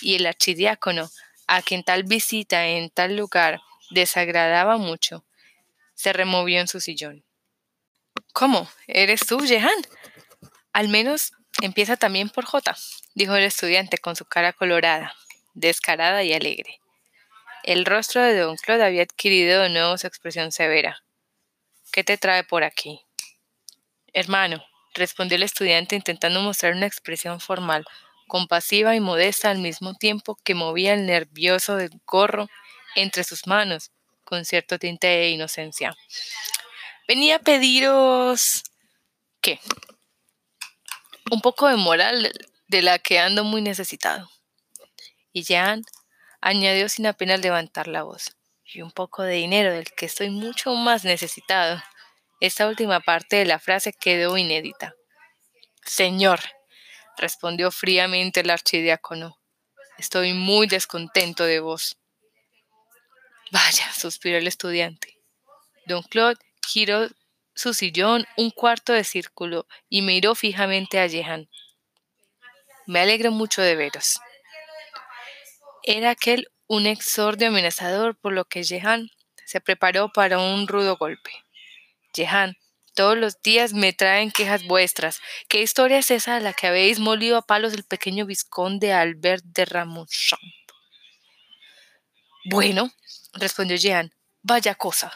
y 0.00 0.14
el 0.14 0.26
archidiácono, 0.26 1.10
a 1.46 1.62
quien 1.62 1.82
tal 1.82 2.04
visita 2.04 2.66
en 2.68 2.90
tal 2.90 3.16
lugar 3.16 3.60
desagradaba 3.90 4.76
mucho, 4.78 5.24
se 5.94 6.12
removió 6.12 6.60
en 6.60 6.68
su 6.68 6.80
sillón. 6.80 7.24
¿Cómo? 8.34 8.68
¿Eres 8.88 9.20
tú, 9.20 9.38
Jehan? 9.38 9.70
Al 10.72 10.88
menos 10.88 11.34
empieza 11.62 11.96
también 11.96 12.28
por 12.28 12.44
J, 12.44 12.76
dijo 13.14 13.36
el 13.36 13.44
estudiante 13.44 13.98
con 13.98 14.16
su 14.16 14.24
cara 14.24 14.52
colorada, 14.52 15.14
descarada 15.54 16.24
y 16.24 16.32
alegre. 16.32 16.80
El 17.62 17.86
rostro 17.86 18.22
de 18.22 18.36
don 18.36 18.56
Claude 18.56 18.84
había 18.84 19.04
adquirido 19.04 19.62
de 19.62 19.68
nuevo 19.68 19.96
su 19.98 20.08
expresión 20.08 20.50
severa. 20.50 21.04
¿Qué 21.92 22.02
te 22.02 22.18
trae 22.18 22.42
por 22.42 22.64
aquí? 22.64 23.00
Hermano, 24.12 24.64
respondió 24.94 25.36
el 25.36 25.44
estudiante 25.44 25.94
intentando 25.94 26.40
mostrar 26.40 26.74
una 26.74 26.86
expresión 26.86 27.38
formal, 27.38 27.84
compasiva 28.26 28.96
y 28.96 29.00
modesta 29.00 29.48
al 29.48 29.58
mismo 29.58 29.94
tiempo 29.94 30.36
que 30.42 30.56
movía 30.56 30.94
el 30.94 31.06
nervioso 31.06 31.76
del 31.76 32.00
gorro 32.04 32.48
entre 32.96 33.22
sus 33.22 33.46
manos, 33.46 33.92
con 34.24 34.44
cierto 34.44 34.80
tinte 34.80 35.06
de 35.06 35.28
inocencia. 35.30 35.96
Venía 37.06 37.36
a 37.36 37.38
pediros... 37.38 38.64
¿Qué? 39.40 39.60
Un 41.30 41.40
poco 41.42 41.68
de 41.68 41.76
moral 41.76 42.32
de 42.68 42.82
la 42.82 42.98
que 42.98 43.18
ando 43.18 43.44
muy 43.44 43.60
necesitado. 43.60 44.30
Y 45.32 45.42
Jean 45.42 45.84
añadió 46.40 46.88
sin 46.88 47.06
apenas 47.06 47.40
levantar 47.40 47.88
la 47.88 48.04
voz, 48.04 48.36
y 48.64 48.80
un 48.80 48.90
poco 48.90 49.22
de 49.22 49.34
dinero 49.34 49.72
del 49.72 49.92
que 49.92 50.06
estoy 50.06 50.30
mucho 50.30 50.74
más 50.74 51.04
necesitado. 51.04 51.82
Esta 52.40 52.68
última 52.68 53.00
parte 53.00 53.36
de 53.36 53.44
la 53.44 53.58
frase 53.58 53.92
quedó 53.92 54.36
inédita. 54.38 54.94
Señor, 55.84 56.40
respondió 57.16 57.70
fríamente 57.70 58.40
el 58.40 58.50
archidiácono, 58.50 59.38
estoy 59.98 60.32
muy 60.32 60.66
descontento 60.66 61.44
de 61.44 61.60
vos. 61.60 61.98
Vaya, 63.50 63.92
suspiró 63.92 64.38
el 64.38 64.46
estudiante. 64.46 65.20
Don 65.86 66.02
Claude 66.02 66.38
giró 66.66 67.08
su 67.54 67.74
sillón 67.74 68.26
un 68.36 68.50
cuarto 68.50 68.92
de 68.92 69.04
círculo 69.04 69.66
y 69.88 70.02
miró 70.02 70.34
fijamente 70.34 71.00
a 71.00 71.08
Jehan. 71.08 71.48
Me 72.86 73.00
alegro 73.00 73.30
mucho 73.30 73.62
de 73.62 73.76
veros. 73.76 74.20
Era 75.82 76.10
aquel 76.10 76.48
un 76.66 76.86
exordio 76.86 77.48
amenazador 77.48 78.16
por 78.16 78.32
lo 78.32 78.44
que 78.46 78.64
Jehan 78.64 79.10
se 79.46 79.60
preparó 79.60 80.10
para 80.12 80.38
un 80.38 80.66
rudo 80.66 80.96
golpe. 80.96 81.30
Jehan, 82.14 82.56
todos 82.94 83.18
los 83.18 83.40
días 83.42 83.72
me 83.72 83.92
traen 83.92 84.30
quejas 84.30 84.64
vuestras. 84.64 85.20
¿Qué 85.48 85.60
historia 85.62 85.98
es 85.98 86.10
esa 86.10 86.36
de 86.36 86.40
la 86.40 86.52
que 86.52 86.66
habéis 86.66 87.00
molido 87.00 87.36
a 87.36 87.42
palos 87.42 87.72
el 87.74 87.84
pequeño 87.84 88.24
vizconde 88.24 88.92
Albert 88.92 89.44
de 89.44 89.64
Ramonchamp? 89.64 90.42
Bueno, 92.44 92.90
respondió 93.32 93.76
Jehan, 93.78 94.12
vaya 94.42 94.74
cosa. 94.74 95.12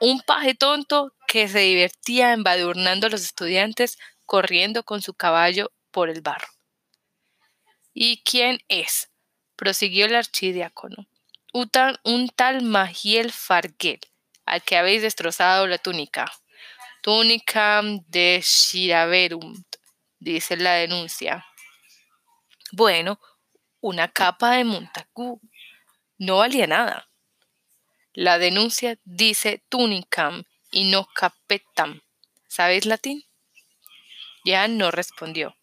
Un 0.00 0.20
paje 0.20 0.54
tonto 0.54 1.12
que 1.26 1.48
se 1.48 1.60
divertía 1.60 2.32
embadurnando 2.32 3.06
a 3.06 3.10
los 3.10 3.22
estudiantes 3.22 3.98
corriendo 4.26 4.84
con 4.84 5.02
su 5.02 5.14
caballo 5.14 5.72
por 5.90 6.08
el 6.08 6.20
barro. 6.20 6.48
¿Y 7.92 8.22
quién 8.22 8.60
es? 8.68 9.10
prosiguió 9.56 10.06
el 10.06 10.14
archidiácono. 10.14 11.08
Un 11.52 12.28
tal 12.28 12.62
Magiel 12.62 13.32
Farguel, 13.32 13.98
al 14.44 14.62
que 14.62 14.76
habéis 14.76 15.02
destrozado 15.02 15.66
la 15.66 15.78
túnica. 15.78 16.30
Túnica 17.02 17.82
de 18.06 18.40
Shiraverum, 18.40 19.64
dice 20.20 20.56
la 20.56 20.74
denuncia. 20.74 21.44
Bueno, 22.70 23.18
una 23.80 24.08
capa 24.08 24.52
de 24.52 24.64
Montagu. 24.64 25.40
No 26.18 26.38
valía 26.38 26.66
nada. 26.66 27.07
La 28.20 28.40
denuncia 28.40 28.98
dice 29.04 29.62
tunicam 29.68 30.42
y 30.72 30.90
no 30.90 31.06
capetam. 31.14 32.00
¿Sabéis 32.48 32.84
latín? 32.84 33.22
Ya 34.44 34.66
no 34.66 34.90
respondió. 34.90 35.56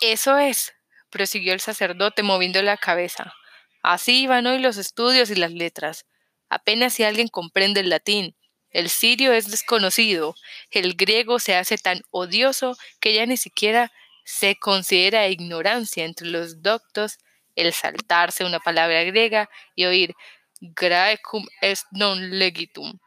Eso 0.00 0.38
es, 0.38 0.74
prosiguió 1.10 1.52
el 1.52 1.58
sacerdote 1.58 2.22
moviendo 2.22 2.62
la 2.62 2.76
cabeza. 2.76 3.34
Así 3.82 4.22
iban 4.22 4.46
hoy 4.46 4.60
los 4.60 4.76
estudios 4.76 5.28
y 5.30 5.34
las 5.34 5.50
letras. 5.50 6.06
Apenas 6.48 6.94
si 6.94 7.02
alguien 7.02 7.26
comprende 7.26 7.80
el 7.80 7.90
latín. 7.90 8.36
El 8.70 8.88
sirio 8.88 9.32
es 9.32 9.50
desconocido. 9.50 10.36
El 10.70 10.94
griego 10.94 11.40
se 11.40 11.56
hace 11.56 11.78
tan 11.78 12.02
odioso 12.12 12.78
que 13.00 13.12
ya 13.12 13.26
ni 13.26 13.36
siquiera 13.36 13.90
se 14.24 14.54
considera 14.54 15.26
ignorancia 15.26 16.04
entre 16.04 16.28
los 16.28 16.62
doctos 16.62 17.18
el 17.56 17.72
saltarse 17.72 18.44
una 18.44 18.60
palabra 18.60 19.02
griega 19.02 19.50
y 19.74 19.86
oír 19.86 20.14
Graecum 20.62 21.46
est 21.60 21.86
non 21.92 22.30
legitum. 22.30 22.98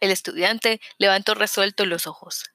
El 0.00 0.10
estudiante 0.10 0.80
levantó 0.98 1.34
resuelto 1.34 1.86
los 1.86 2.08
ojos. 2.08 2.50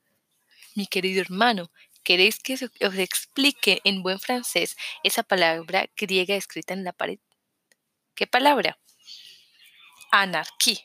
Mi 0.75 0.87
querido 0.87 1.21
hermano, 1.21 1.71
¿queréis 2.03 2.39
que 2.39 2.55
os 2.55 2.95
explique 2.95 3.79
en 3.85 4.03
buen 4.03 4.19
francés 4.19 4.75
esa 5.03 5.23
palabra 5.23 5.89
griega 5.95 6.35
escrita 6.35 6.73
en 6.73 6.83
la 6.83 6.91
pared? 6.91 7.19
¿Qué 8.13 8.27
palabra? 8.27 8.77
Anarquía. 10.11 10.81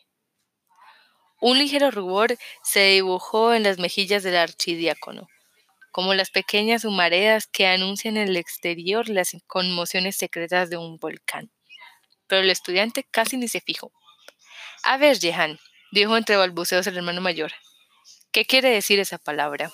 Un 1.41 1.59
ligero 1.59 1.91
rubor 1.91 2.39
se 2.63 2.85
dibujó 2.87 3.53
en 3.53 3.65
las 3.65 3.79
mejillas 3.79 4.23
del 4.23 4.37
archidiácono, 4.37 5.27
como 5.91 6.15
las 6.15 6.31
pequeñas 6.31 6.85
humaredas 6.85 7.49
que 7.49 7.67
anuncian 7.67 8.17
en 8.17 8.29
el 8.29 8.37
exterior 8.37 9.09
las 9.09 9.37
conmociones 9.49 10.17
secretas 10.17 10.71
de 10.71 10.77
un 10.77 10.99
volcán. 10.99 11.51
Pero 12.35 12.43
el 12.43 12.51
estudiante 12.51 13.05
casi 13.05 13.37
ni 13.37 13.47
se 13.47 13.61
fijó. 13.61 13.93
A 14.83 14.97
ver, 14.97 15.21
Jehan, 15.21 15.61
dijo 15.93 16.17
entre 16.17 16.37
balbuceos 16.37 16.85
el 16.89 16.97
hermano 16.97 17.21
mayor, 17.21 17.53
¿qué 18.33 18.45
quiere 18.45 18.71
decir 18.71 18.99
esa 18.99 19.19
palabra? 19.19 19.71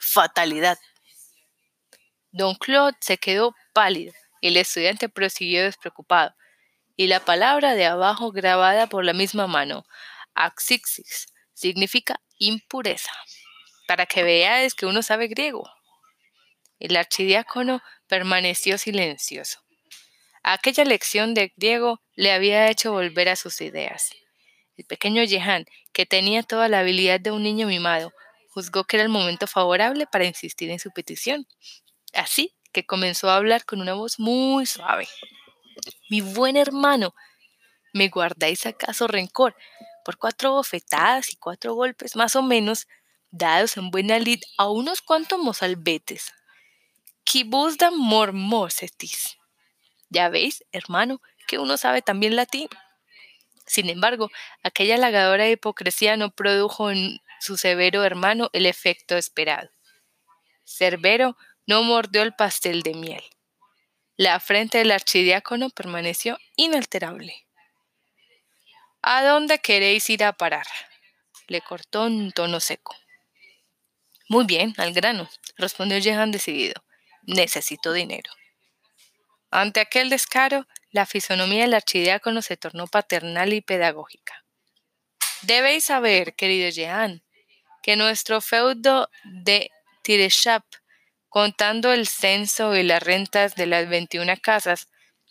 Fatalidad. 0.00 0.76
Don 2.32 2.56
Claude 2.56 2.96
se 3.00 3.18
quedó 3.18 3.54
pálido 3.72 4.12
y 4.40 4.48
el 4.48 4.56
estudiante 4.56 5.08
prosiguió 5.08 5.62
despreocupado. 5.62 6.34
Y 6.96 7.06
la 7.06 7.20
palabra 7.20 7.76
de 7.76 7.86
abajo 7.86 8.32
grabada 8.32 8.88
por 8.88 9.04
la 9.04 9.12
misma 9.12 9.46
mano, 9.46 9.86
Axixis 10.34 11.28
significa 11.52 12.20
impureza, 12.36 13.12
para 13.86 14.06
que 14.06 14.24
veáis 14.24 14.74
que 14.74 14.86
uno 14.86 15.04
sabe 15.04 15.28
griego. 15.28 15.70
El 16.80 16.96
archidiácono 16.96 17.80
permaneció 18.08 18.76
silencioso. 18.76 19.63
Aquella 20.44 20.84
lección 20.84 21.34
de 21.34 21.52
griego 21.56 22.00
le 22.14 22.30
había 22.30 22.70
hecho 22.70 22.92
volver 22.92 23.28
a 23.28 23.36
sus 23.36 23.60
ideas. 23.60 24.10
El 24.76 24.84
pequeño 24.84 25.24
Jehan, 25.24 25.66
que 25.92 26.06
tenía 26.06 26.42
toda 26.44 26.68
la 26.68 26.80
habilidad 26.80 27.18
de 27.18 27.32
un 27.32 27.42
niño 27.42 27.66
mimado, 27.66 28.12
juzgó 28.50 28.84
que 28.84 28.96
era 28.96 29.02
el 29.02 29.08
momento 29.08 29.48
favorable 29.48 30.06
para 30.06 30.24
insistir 30.24 30.70
en 30.70 30.78
su 30.78 30.90
petición. 30.92 31.48
Así 32.12 32.54
que 32.72 32.86
comenzó 32.86 33.30
a 33.30 33.36
hablar 33.36 33.64
con 33.64 33.80
una 33.80 33.94
voz 33.94 34.20
muy 34.20 34.66
suave. 34.66 35.08
Mi 36.08 36.20
buen 36.20 36.56
hermano, 36.56 37.14
¿me 37.92 38.08
guardáis 38.08 38.66
acaso 38.66 39.08
rencor? 39.08 39.56
por 40.04 40.18
cuatro 40.18 40.52
bofetadas 40.52 41.32
y 41.32 41.36
cuatro 41.36 41.74
golpes 41.74 42.14
más 42.14 42.36
o 42.36 42.42
menos, 42.42 42.86
dados 43.30 43.76
en 43.76 43.90
buena 43.90 44.18
lid 44.18 44.40
a 44.58 44.68
unos 44.68 45.00
cuantos 45.00 45.38
mozalbetes. 45.38 46.32
Quibus 47.24 47.78
da 47.78 47.90
mormosetis. 47.90 49.38
Ya 50.10 50.28
veis, 50.28 50.64
hermano, 50.72 51.20
que 51.46 51.58
uno 51.58 51.76
sabe 51.76 52.02
también 52.02 52.36
latín. 52.36 52.68
Sin 53.66 53.88
embargo, 53.88 54.30
aquella 54.62 54.96
halagadora 54.96 55.48
hipocresía 55.48 56.16
no 56.16 56.30
produjo 56.30 56.90
en 56.90 57.20
su 57.40 57.56
severo 57.56 58.04
hermano 58.04 58.50
el 58.52 58.66
efecto 58.66 59.16
esperado. 59.16 59.70
Cerbero 60.64 61.36
no 61.66 61.82
mordió 61.82 62.22
el 62.22 62.34
pastel 62.34 62.82
de 62.82 62.94
miel. 62.94 63.22
La 64.16 64.38
frente 64.38 64.78
del 64.78 64.90
archidiácono 64.90 65.70
permaneció 65.70 66.38
inalterable. 66.56 67.46
¿A 69.02 69.24
dónde 69.24 69.58
queréis 69.58 70.08
ir 70.10 70.24
a 70.24 70.32
parar? 70.32 70.66
le 71.48 71.60
cortó 71.60 72.06
en 72.06 72.14
un 72.14 72.32
tono 72.32 72.60
seco. 72.60 72.96
Muy 74.28 74.46
bien, 74.46 74.72
al 74.78 74.94
grano, 74.94 75.28
respondió 75.58 76.00
Jehan 76.00 76.30
decidido. 76.30 76.82
Necesito 77.26 77.92
dinero. 77.92 78.30
Ante 79.54 79.78
aquel 79.78 80.10
descaro, 80.10 80.66
la 80.90 81.06
fisonomía 81.06 81.62
del 81.62 81.74
archidiácono 81.74 82.42
se 82.42 82.56
tornó 82.56 82.88
paternal 82.88 83.52
y 83.52 83.60
pedagógica. 83.60 84.44
Debéis 85.42 85.84
saber, 85.84 86.34
querido 86.34 86.72
Jehan, 86.72 87.22
que 87.80 87.94
nuestro 87.94 88.40
feudo 88.40 89.08
de 89.22 89.70
Tireshap, 90.02 90.64
contando 91.28 91.92
el 91.92 92.08
censo 92.08 92.74
y 92.74 92.82
las 92.82 93.00
rentas 93.00 93.54
de 93.54 93.66
las 93.66 93.88
21 93.88 94.34
casas, 94.42 94.88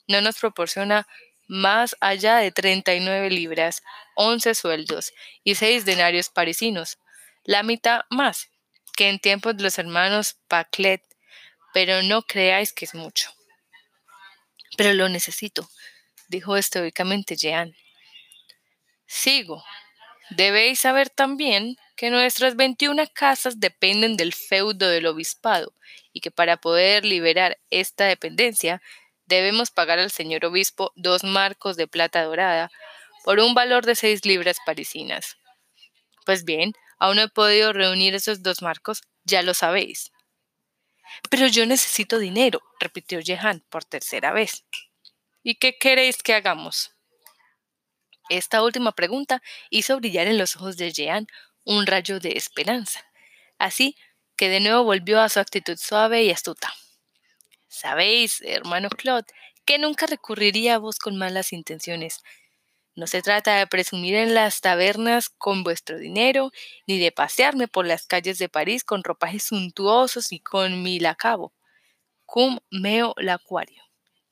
no 0.07 0.21
nos 0.21 0.39
proporciona 0.39 1.05
más 1.49 1.97
allá 1.99 2.37
de 2.37 2.53
39 2.53 3.29
libras, 3.29 3.83
11 4.15 4.55
sueldos 4.55 5.11
y 5.43 5.55
6 5.55 5.83
denarios 5.83 6.29
parisinos, 6.29 6.97
la 7.43 7.61
mitad 7.61 8.03
más 8.09 8.47
que 8.95 9.09
en 9.09 9.19
tiempos 9.19 9.57
de 9.57 9.63
los 9.63 9.77
hermanos 9.77 10.37
Paclet, 10.47 11.03
pero 11.73 12.03
no 12.03 12.21
creáis 12.21 12.71
que 12.71 12.85
es 12.85 12.95
mucho. 12.95 13.29
Pero 14.77 14.93
lo 14.93 15.09
necesito, 15.09 15.69
dijo 16.27 16.57
estoicamente 16.57 17.35
Jean. 17.35 17.75
Sigo. 19.05 19.63
Debéis 20.29 20.79
saber 20.79 21.09
también 21.09 21.75
que 21.95 22.09
nuestras 22.09 22.55
21 22.55 23.03
casas 23.13 23.59
dependen 23.59 24.17
del 24.17 24.33
feudo 24.33 24.89
del 24.89 25.05
obispado 25.05 25.73
y 26.11 26.21
que 26.21 26.31
para 26.31 26.57
poder 26.57 27.05
liberar 27.05 27.59
esta 27.69 28.05
dependencia 28.05 28.81
debemos 29.25 29.69
pagar 29.69 29.99
al 29.99 30.11
señor 30.11 30.45
obispo 30.45 30.91
dos 30.95 31.23
marcos 31.23 31.77
de 31.77 31.87
plata 31.87 32.23
dorada 32.23 32.71
por 33.23 33.39
un 33.39 33.53
valor 33.53 33.85
de 33.85 33.95
seis 33.95 34.25
libras 34.25 34.57
parisinas. 34.65 35.37
Pues 36.25 36.45
bien, 36.45 36.73
aún 36.99 37.17
no 37.17 37.23
he 37.23 37.29
podido 37.29 37.73
reunir 37.73 38.15
esos 38.15 38.43
dos 38.43 38.61
marcos, 38.61 39.01
ya 39.23 39.41
lo 39.41 39.53
sabéis. 39.53 40.11
Pero 41.29 41.47
yo 41.47 41.65
necesito 41.65 42.19
dinero, 42.19 42.61
repitió 42.79 43.19
Jehan 43.21 43.63
por 43.69 43.83
tercera 43.85 44.31
vez. 44.31 44.65
¿Y 45.43 45.55
qué 45.55 45.77
queréis 45.77 46.23
que 46.23 46.33
hagamos? 46.33 46.93
Esta 48.29 48.63
última 48.63 48.93
pregunta 48.93 49.41
hizo 49.69 49.97
brillar 49.97 50.27
en 50.27 50.37
los 50.37 50.55
ojos 50.55 50.77
de 50.77 50.91
Jehan 50.91 51.27
un 51.65 51.85
rayo 51.85 52.19
de 52.19 52.37
esperanza, 52.37 53.05
así 53.57 53.97
que 54.37 54.49
de 54.49 54.59
nuevo 54.59 54.83
volvió 54.83 55.21
a 55.21 55.29
su 55.29 55.39
actitud 55.39 55.77
suave 55.77 56.23
y 56.23 56.31
astuta. 56.31 56.73
Sabéis, 57.67 58.41
hermano 58.41 58.89
Claude, 58.89 59.27
que 59.65 59.79
nunca 59.79 60.05
recurriría 60.05 60.75
a 60.75 60.77
vos 60.77 60.99
con 60.99 61.17
malas 61.17 61.53
intenciones. 61.53 62.21
No 62.95 63.07
se 63.07 63.23
trata 63.23 63.55
de 63.55 63.65
presumir 63.65 64.15
en 64.15 64.35
las 64.35 64.61
tabernas 64.61 65.29
con 65.29 65.63
vuestro 65.63 65.97
dinero, 65.97 66.51
ni 66.85 66.99
de 66.99 67.11
pasearme 67.11 67.67
por 67.67 67.87
las 67.87 68.05
calles 68.05 68.37
de 68.37 68.49
París 68.49 68.83
con 68.83 69.03
ropajes 69.03 69.45
suntuosos 69.45 70.31
y 70.31 70.39
con 70.39 70.83
mi 70.83 70.99
lacabo. 70.99 71.53
Cum 72.25 72.59
meo 72.69 73.15
lacuario. 73.17 73.83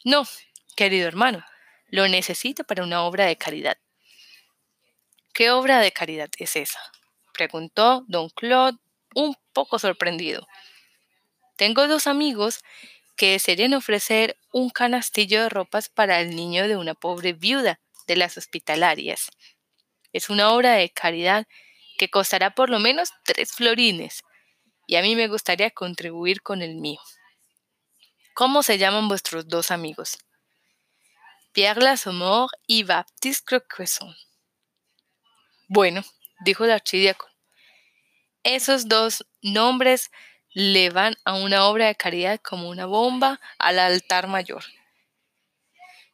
No, 0.04 0.28
querido 0.76 1.08
hermano, 1.08 1.43
lo 1.88 2.08
necesito 2.08 2.63
para 2.63 2.84
una 2.84 3.04
obra 3.04 3.26
de 3.26 3.36
caridad. 3.36 3.78
¿Qué 5.34 5.50
obra 5.50 5.80
de 5.80 5.91
caridad 5.91 6.30
es 6.38 6.56
esa? 6.56 6.80
preguntó 7.34 8.06
don 8.08 8.30
Claude 8.30 8.78
un 9.15 9.36
poco 9.54 9.80
sorprendido. 9.80 10.47
Tengo 11.58 11.88
dos 11.88 12.06
amigos 12.06 12.60
que 13.15 13.32
desearían 13.32 13.74
ofrecer 13.74 14.38
un 14.52 14.69
canastillo 14.69 15.43
de 15.43 15.50
ropas 15.50 15.89
para 15.89 16.21
el 16.21 16.36
niño 16.36 16.67
de 16.67 16.78
una 16.78 16.93
pobre 16.93 17.34
viuda 17.34 17.80
de 18.07 18.15
las 18.15 18.37
hospitalarias. 18.37 19.29
Es 20.13 20.29
una 20.29 20.51
obra 20.51 20.73
de 20.73 20.89
caridad 20.89 21.47
que 21.97 22.09
costará 22.09 22.55
por 22.55 22.69
lo 22.69 22.79
menos 22.79 23.11
tres 23.23 23.51
florines, 23.53 24.23
y 24.87 24.95
a 24.95 25.01
mí 25.01 25.15
me 25.15 25.27
gustaría 25.27 25.71
contribuir 25.71 26.41
con 26.41 26.61
el 26.61 26.75
mío. 26.75 26.99
¿Cómo 28.33 28.63
se 28.63 28.77
llaman 28.77 29.07
vuestros 29.07 29.47
dos 29.47 29.71
amigos? 29.71 30.17
Pierre 31.53 31.81
Lassomore 31.81 32.51
y 32.65 32.83
Baptiste 32.83 33.43
Croquesson. 33.45 34.15
Bueno, 35.67 36.03
dijo 36.43 36.65
el 36.65 36.71
archidiácono, 36.71 37.31
esos 38.43 38.87
dos 38.87 39.25
nombres 39.41 40.11
le 40.53 40.89
van 40.89 41.15
a 41.23 41.35
una 41.35 41.65
obra 41.67 41.87
de 41.87 41.95
caridad 41.95 42.39
como 42.41 42.69
una 42.69 42.85
bomba 42.85 43.39
al 43.57 43.79
altar 43.79 44.27
mayor. 44.27 44.63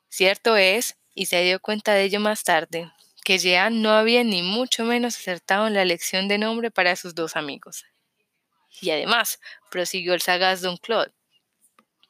Cierto 0.09 0.57
es, 0.57 0.97
y 1.17 1.25
se 1.25 1.41
dio 1.41 1.59
cuenta 1.59 1.95
de 1.95 2.03
ello 2.03 2.19
más 2.19 2.43
tarde, 2.43 2.93
que 3.23 3.39
Jean 3.39 3.81
no 3.81 3.89
había 3.89 4.23
ni 4.23 4.43
mucho 4.43 4.83
menos 4.83 5.17
acertado 5.17 5.65
en 5.65 5.73
la 5.73 5.81
elección 5.81 6.27
de 6.27 6.37
nombre 6.37 6.69
para 6.69 6.95
sus 6.95 7.15
dos 7.15 7.35
amigos. 7.35 7.85
Y 8.81 8.91
además, 8.91 9.39
prosiguió 9.71 10.13
el 10.13 10.21
sagaz 10.21 10.61
don 10.61 10.77
Claude, 10.77 11.11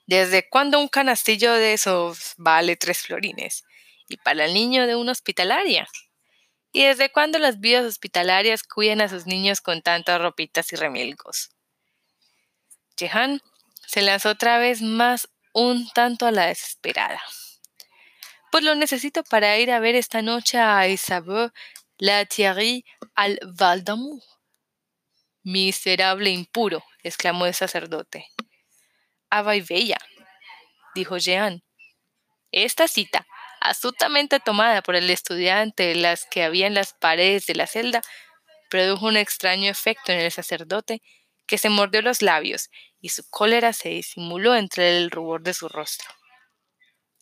¿desde 0.07 0.49
cuándo 0.49 0.77
un 0.77 0.89
canastillo 0.89 1.53
de 1.53 1.71
esos 1.71 2.33
vale 2.35 2.75
tres 2.75 2.99
florines? 2.99 3.63
Y 4.09 4.17
para 4.17 4.43
el 4.43 4.53
niño 4.53 4.85
de 4.87 4.97
una 4.97 5.13
hospitalaria. 5.13 5.87
¿Y 6.73 6.83
desde 6.83 7.09
cuándo 7.09 7.39
las 7.39 7.61
vidas 7.61 7.85
hospitalarias 7.85 8.63
cuidan 8.63 8.99
a 8.99 9.07
sus 9.07 9.25
niños 9.25 9.61
con 9.61 9.81
tantas 9.81 10.19
ropitas 10.19 10.73
y 10.73 10.75
remilgos? 10.75 11.51
Jehan 12.97 13.41
se 13.85 14.01
lanzó 14.01 14.31
otra 14.31 14.57
vez 14.57 14.81
más 14.81 15.29
un 15.53 15.89
tanto 15.93 16.25
a 16.25 16.31
la 16.31 16.47
desesperada. 16.47 17.21
Pues 18.51 18.63
lo 18.63 18.75
necesito 18.75 19.23
para 19.23 19.57
ir 19.57 19.71
a 19.71 19.79
ver 19.79 19.95
esta 19.95 20.21
noche 20.21 20.57
a 20.57 20.87
Isabelle 20.87 21.51
la 21.97 22.25
Thierry 22.25 22.85
al 23.15 23.39
Val 23.43 23.83
d'Amour. 23.83 24.21
Miserable 25.43 26.29
impuro, 26.29 26.83
exclamó 27.03 27.45
el 27.45 27.53
sacerdote. 27.53 28.27
Ava 29.29 29.55
y 29.55 29.61
bella, 29.61 29.97
dijo 30.93 31.17
Jean. 31.17 31.63
Esta 32.51 32.87
cita, 32.87 33.27
astutamente 33.59 34.39
tomada 34.39 34.81
por 34.81 34.95
el 34.95 35.09
estudiante 35.09 35.95
las 35.95 36.25
que 36.25 36.43
había 36.43 36.67
en 36.67 36.73
las 36.73 36.93
paredes 36.93 37.45
de 37.47 37.55
la 37.55 37.67
celda, 37.67 38.01
produjo 38.69 39.07
un 39.07 39.17
extraño 39.17 39.69
efecto 39.69 40.11
en 40.11 40.19
el 40.19 40.31
sacerdote, 40.31 41.01
que 41.47 41.57
se 41.57 41.69
mordió 41.69 42.01
los 42.01 42.21
labios 42.21 42.69
y 42.99 43.09
su 43.09 43.27
cólera 43.29 43.73
se 43.73 43.89
disimuló 43.89 44.55
entre 44.55 44.97
el 44.97 45.09
rubor 45.09 45.41
de 45.41 45.53
su 45.53 45.69
rostro. 45.69 46.16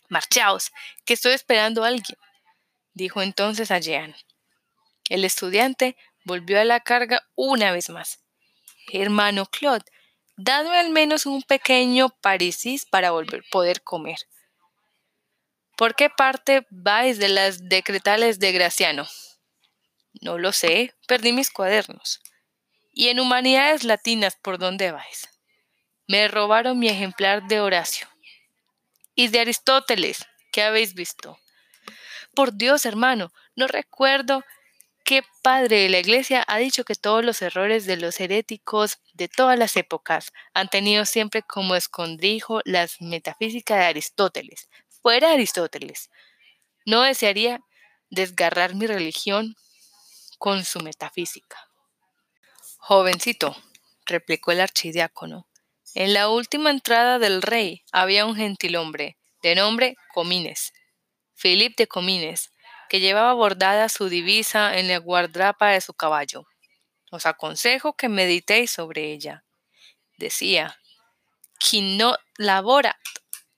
Marchaos, 0.10 0.72
que 1.06 1.14
estoy 1.14 1.34
esperando 1.34 1.84
a 1.84 1.88
alguien, 1.88 2.18
dijo 2.94 3.22
entonces 3.22 3.72
a 3.72 3.80
Jean. 3.80 4.16
El 5.10 5.24
estudiante 5.24 5.96
volvió 6.24 6.60
a 6.60 6.66
la 6.66 6.80
carga 6.80 7.28
una 7.36 7.72
vez 7.72 7.90
más. 7.90 8.20
Hermano 8.92 9.46
Claude, 9.46 9.86
dadme 10.38 10.78
al 10.78 10.90
menos 10.90 11.26
un 11.26 11.44
pequeño 11.44 12.10
parisís 12.22 12.86
para 12.86 13.12
volver 13.12 13.44
poder 13.52 13.82
comer. 13.84 14.18
¿Por 15.78 15.96
qué 15.96 16.10
parte 16.10 16.66
vais 16.70 17.18
de 17.18 17.28
las 17.28 17.68
decretales 17.68 18.40
de 18.40 18.52
Graciano? 18.54 19.08
No 20.22 20.38
lo 20.38 20.54
sé, 20.54 20.96
perdí 21.08 21.34
mis 21.34 21.52
cuadernos. 21.52 22.22
¿Y 22.94 23.10
en 23.10 23.20
humanidades 23.20 23.84
latinas 23.84 24.38
por 24.42 24.58
dónde 24.58 24.92
vais? 24.92 25.30
Me 26.08 26.28
robaron 26.30 26.80
mi 26.80 26.88
ejemplar 26.88 27.44
de 27.48 27.60
Horacio. 27.60 28.08
¿Y 29.16 29.30
de 29.30 29.40
Aristóteles? 29.40 30.26
¿Qué 30.52 30.62
habéis 30.62 30.94
visto? 30.94 31.40
Por 32.34 32.54
Dios, 32.54 32.86
hermano, 32.86 33.32
no 33.56 33.68
recuerdo 33.68 34.44
qué 35.06 35.24
padre 35.42 35.84
de 35.84 35.90
la 35.90 36.00
Iglesia 36.00 36.44
ha 36.48 36.58
dicho 36.58 36.84
que 36.84 36.96
todos 36.96 37.24
los 37.24 37.42
errores 37.42 37.86
de 37.86 37.96
los 37.96 38.20
heréticos 38.20 39.00
de 39.14 39.30
todas 39.30 39.58
las 39.58 39.78
épocas 39.78 40.34
han 40.54 40.68
tenido 40.68 41.06
siempre 41.06 41.44
como 41.44 41.76
escondrijo 41.76 42.60
las 42.66 43.00
metafísicas 43.00 43.78
de 43.80 43.86
Aristóteles. 43.86 44.68
Fuera 45.02 45.32
Aristóteles. 45.32 46.10
No 46.86 47.04
desearía 47.04 47.62
desgarrar 48.10 48.76
mi 48.76 48.86
religión 48.86 49.56
con 50.40 50.66
su 50.66 50.82
metafísica. 50.82 51.70
Jovencito, 52.80 53.56
replicó 54.06 54.52
el 54.52 54.60
archidiácono, 54.60 55.48
en 55.96 56.14
la 56.14 56.30
última 56.30 56.70
entrada 56.70 57.20
del 57.20 57.42
rey 57.42 57.84
había 57.92 58.26
un 58.26 58.36
gentilhombre, 58.36 59.18
de 59.42 59.56
nombre 59.56 59.96
Comines, 60.14 60.74
Philip 61.42 61.78
de 61.78 61.88
Comines, 61.88 62.52
que 62.90 63.00
llevaba 63.00 63.34
bordada 63.34 63.90
su 63.90 64.10
divisa 64.10 64.78
en 64.78 64.90
la 64.90 64.98
guardrapa 64.98 65.70
de 65.70 65.82
su 65.82 65.94
caballo. 65.94 66.46
Os 67.12 67.26
aconsejo 67.26 67.96
que 67.96 68.10
meditéis 68.10 68.72
sobre 68.72 69.14
ella. 69.14 69.46
Decía, 70.18 70.78
qui 71.60 71.82
no 71.98 72.18
laborat, 72.38 73.00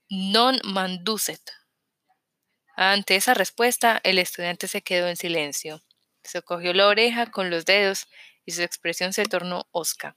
non 0.09 0.61
manducet. 0.63 1.41
Ante 2.75 3.15
esa 3.15 3.33
respuesta, 3.33 3.99
el 4.03 4.19
estudiante 4.19 4.67
se 4.67 4.81
quedó 4.81 5.07
en 5.07 5.17
silencio. 5.17 5.81
Se 6.23 6.41
cogió 6.43 6.73
la 6.73 6.87
oreja 6.87 7.31
con 7.31 7.49
los 7.49 7.65
dedos 7.65 8.07
y 8.45 8.51
su 8.51 8.61
expresión 8.61 9.13
se 9.13 9.25
tornó 9.25 9.67
osca. 9.71 10.15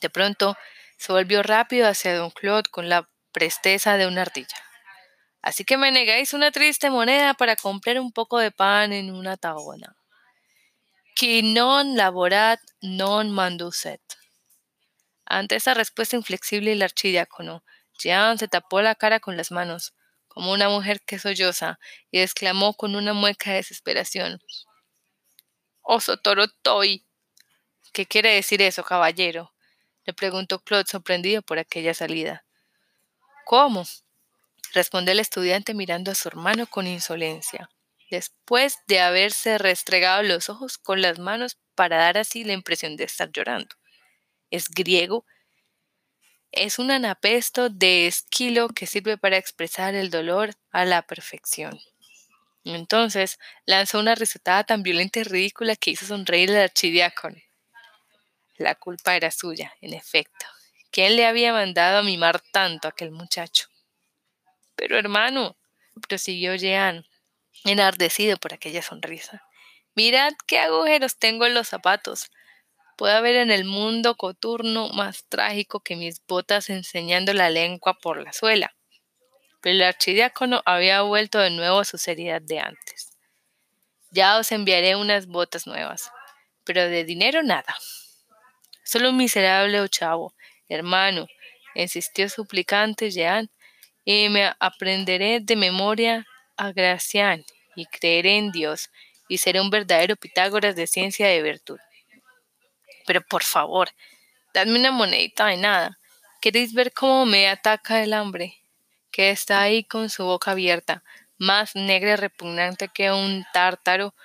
De 0.00 0.08
pronto, 0.08 0.56
se 1.00 1.12
volvió 1.12 1.42
rápido 1.42 1.88
hacia 1.88 2.14
don 2.14 2.30
Claude 2.30 2.68
con 2.70 2.90
la 2.90 3.08
presteza 3.32 3.96
de 3.96 4.06
una 4.06 4.20
ardilla. 4.20 4.58
Así 5.40 5.64
que 5.64 5.78
me 5.78 5.90
negáis 5.90 6.34
una 6.34 6.50
triste 6.50 6.90
moneda 6.90 7.32
para 7.32 7.56
comprar 7.56 7.98
un 7.98 8.12
poco 8.12 8.38
de 8.38 8.50
pan 8.50 8.92
en 8.92 9.10
una 9.10 9.38
tabona. 9.38 9.96
Qui 11.18 11.40
non 11.40 11.96
laborat 11.96 12.60
non 12.82 13.30
manducet. 13.30 14.02
Ante 15.24 15.56
esa 15.56 15.72
respuesta 15.72 16.16
inflexible 16.16 16.72
el 16.72 16.82
archidiácono, 16.82 17.64
Jean 17.98 18.36
se 18.36 18.48
tapó 18.48 18.82
la 18.82 18.94
cara 18.94 19.20
con 19.20 19.38
las 19.38 19.50
manos, 19.50 19.94
como 20.28 20.52
una 20.52 20.68
mujer 20.68 21.00
que 21.00 21.18
solloza, 21.18 21.78
y 22.10 22.20
exclamó 22.20 22.74
con 22.74 22.94
una 22.94 23.14
mueca 23.14 23.52
de 23.52 23.56
desesperación. 23.56 24.38
Oso 25.80 26.18
toy. 26.18 27.06
¿Qué 27.94 28.04
quiere 28.04 28.34
decir 28.34 28.60
eso, 28.60 28.84
caballero? 28.84 29.54
Le 30.10 30.14
preguntó 30.14 30.58
Claude 30.58 30.88
sorprendido 30.88 31.40
por 31.40 31.60
aquella 31.60 31.94
salida. 31.94 32.44
¿Cómo? 33.46 33.86
respondió 34.72 35.12
el 35.12 35.20
estudiante 35.20 35.72
mirando 35.72 36.10
a 36.10 36.16
su 36.16 36.26
hermano 36.26 36.66
con 36.66 36.88
insolencia, 36.88 37.70
después 38.10 38.78
de 38.88 39.00
haberse 39.00 39.56
restregado 39.58 40.24
los 40.24 40.48
ojos 40.48 40.78
con 40.78 41.00
las 41.00 41.20
manos 41.20 41.58
para 41.76 41.96
dar 41.96 42.18
así 42.18 42.42
la 42.42 42.54
impresión 42.54 42.96
de 42.96 43.04
estar 43.04 43.30
llorando. 43.30 43.76
Es 44.50 44.68
griego. 44.68 45.24
Es 46.50 46.80
un 46.80 46.90
anapesto 46.90 47.68
de 47.70 48.08
esquilo 48.08 48.68
que 48.68 48.88
sirve 48.88 49.16
para 49.16 49.36
expresar 49.36 49.94
el 49.94 50.10
dolor 50.10 50.56
a 50.72 50.84
la 50.84 51.02
perfección. 51.02 51.78
Entonces 52.64 53.38
lanzó 53.64 54.00
una 54.00 54.16
risotada 54.16 54.64
tan 54.64 54.82
violenta 54.82 55.20
y 55.20 55.22
ridícula 55.22 55.76
que 55.76 55.92
hizo 55.92 56.04
sonreír 56.06 56.50
al 56.50 56.62
archidiácono. 56.62 57.36
La 58.60 58.74
culpa 58.74 59.16
era 59.16 59.30
suya, 59.30 59.74
en 59.80 59.94
efecto. 59.94 60.44
¿Quién 60.90 61.16
le 61.16 61.24
había 61.24 61.50
mandado 61.50 61.96
a 61.96 62.02
mimar 62.02 62.42
tanto 62.52 62.88
a 62.88 62.90
aquel 62.90 63.10
muchacho? 63.10 63.68
Pero 64.76 64.98
hermano, 64.98 65.56
prosiguió 66.06 66.54
Jean, 66.56 67.06
enardecido 67.64 68.36
por 68.36 68.52
aquella 68.52 68.82
sonrisa, 68.82 69.42
mirad 69.94 70.34
qué 70.46 70.58
agujeros 70.58 71.16
tengo 71.16 71.46
en 71.46 71.54
los 71.54 71.68
zapatos. 71.68 72.30
Puede 72.98 73.14
haber 73.14 73.36
en 73.36 73.50
el 73.50 73.64
mundo 73.64 74.14
coturno 74.16 74.90
más 74.90 75.24
trágico 75.30 75.80
que 75.80 75.96
mis 75.96 76.20
botas 76.26 76.68
enseñando 76.68 77.32
la 77.32 77.48
lengua 77.48 77.94
por 77.94 78.22
la 78.22 78.34
suela. 78.34 78.76
Pero 79.62 79.76
el 79.76 79.82
archidiácono 79.84 80.60
había 80.66 81.00
vuelto 81.00 81.38
de 81.38 81.48
nuevo 81.48 81.78
a 81.78 81.86
su 81.86 81.96
seriedad 81.96 82.42
de 82.42 82.60
antes. 82.60 83.16
Ya 84.10 84.36
os 84.36 84.52
enviaré 84.52 84.96
unas 84.96 85.28
botas 85.28 85.66
nuevas, 85.66 86.10
pero 86.64 86.82
de 86.82 87.04
dinero 87.04 87.42
nada. 87.42 87.74
Solo 88.90 89.10
un 89.10 89.18
miserable 89.18 89.80
ochavo, 89.80 90.34
hermano, 90.68 91.28
insistió 91.76 92.28
suplicante 92.28 93.12
Jean, 93.12 93.48
y 94.04 94.28
me 94.30 94.52
aprenderé 94.58 95.38
de 95.38 95.54
memoria 95.54 96.26
a 96.56 96.72
Gracián 96.72 97.44
y 97.76 97.86
creeré 97.86 98.36
en 98.36 98.50
Dios 98.50 98.90
y 99.28 99.38
seré 99.38 99.60
un 99.60 99.70
verdadero 99.70 100.16
Pitágoras 100.16 100.74
de 100.74 100.88
ciencia 100.88 101.28
de 101.28 101.40
virtud. 101.40 101.78
Pero 103.06 103.20
por 103.20 103.44
favor, 103.44 103.90
dadme 104.52 104.80
una 104.80 104.90
monedita 104.90 105.46
de 105.46 105.58
nada. 105.58 106.00
¿Queréis 106.40 106.74
ver 106.74 106.92
cómo 106.92 107.26
me 107.26 107.48
ataca 107.48 108.02
el 108.02 108.12
hambre? 108.12 108.56
Que 109.12 109.30
está 109.30 109.62
ahí 109.62 109.84
con 109.84 110.10
su 110.10 110.24
boca 110.24 110.50
abierta, 110.50 111.04
más 111.38 111.76
negra 111.76 112.14
y 112.14 112.16
repugnante 112.16 112.88
que 112.88 113.12
un 113.12 113.46
tártaro, 113.52 114.16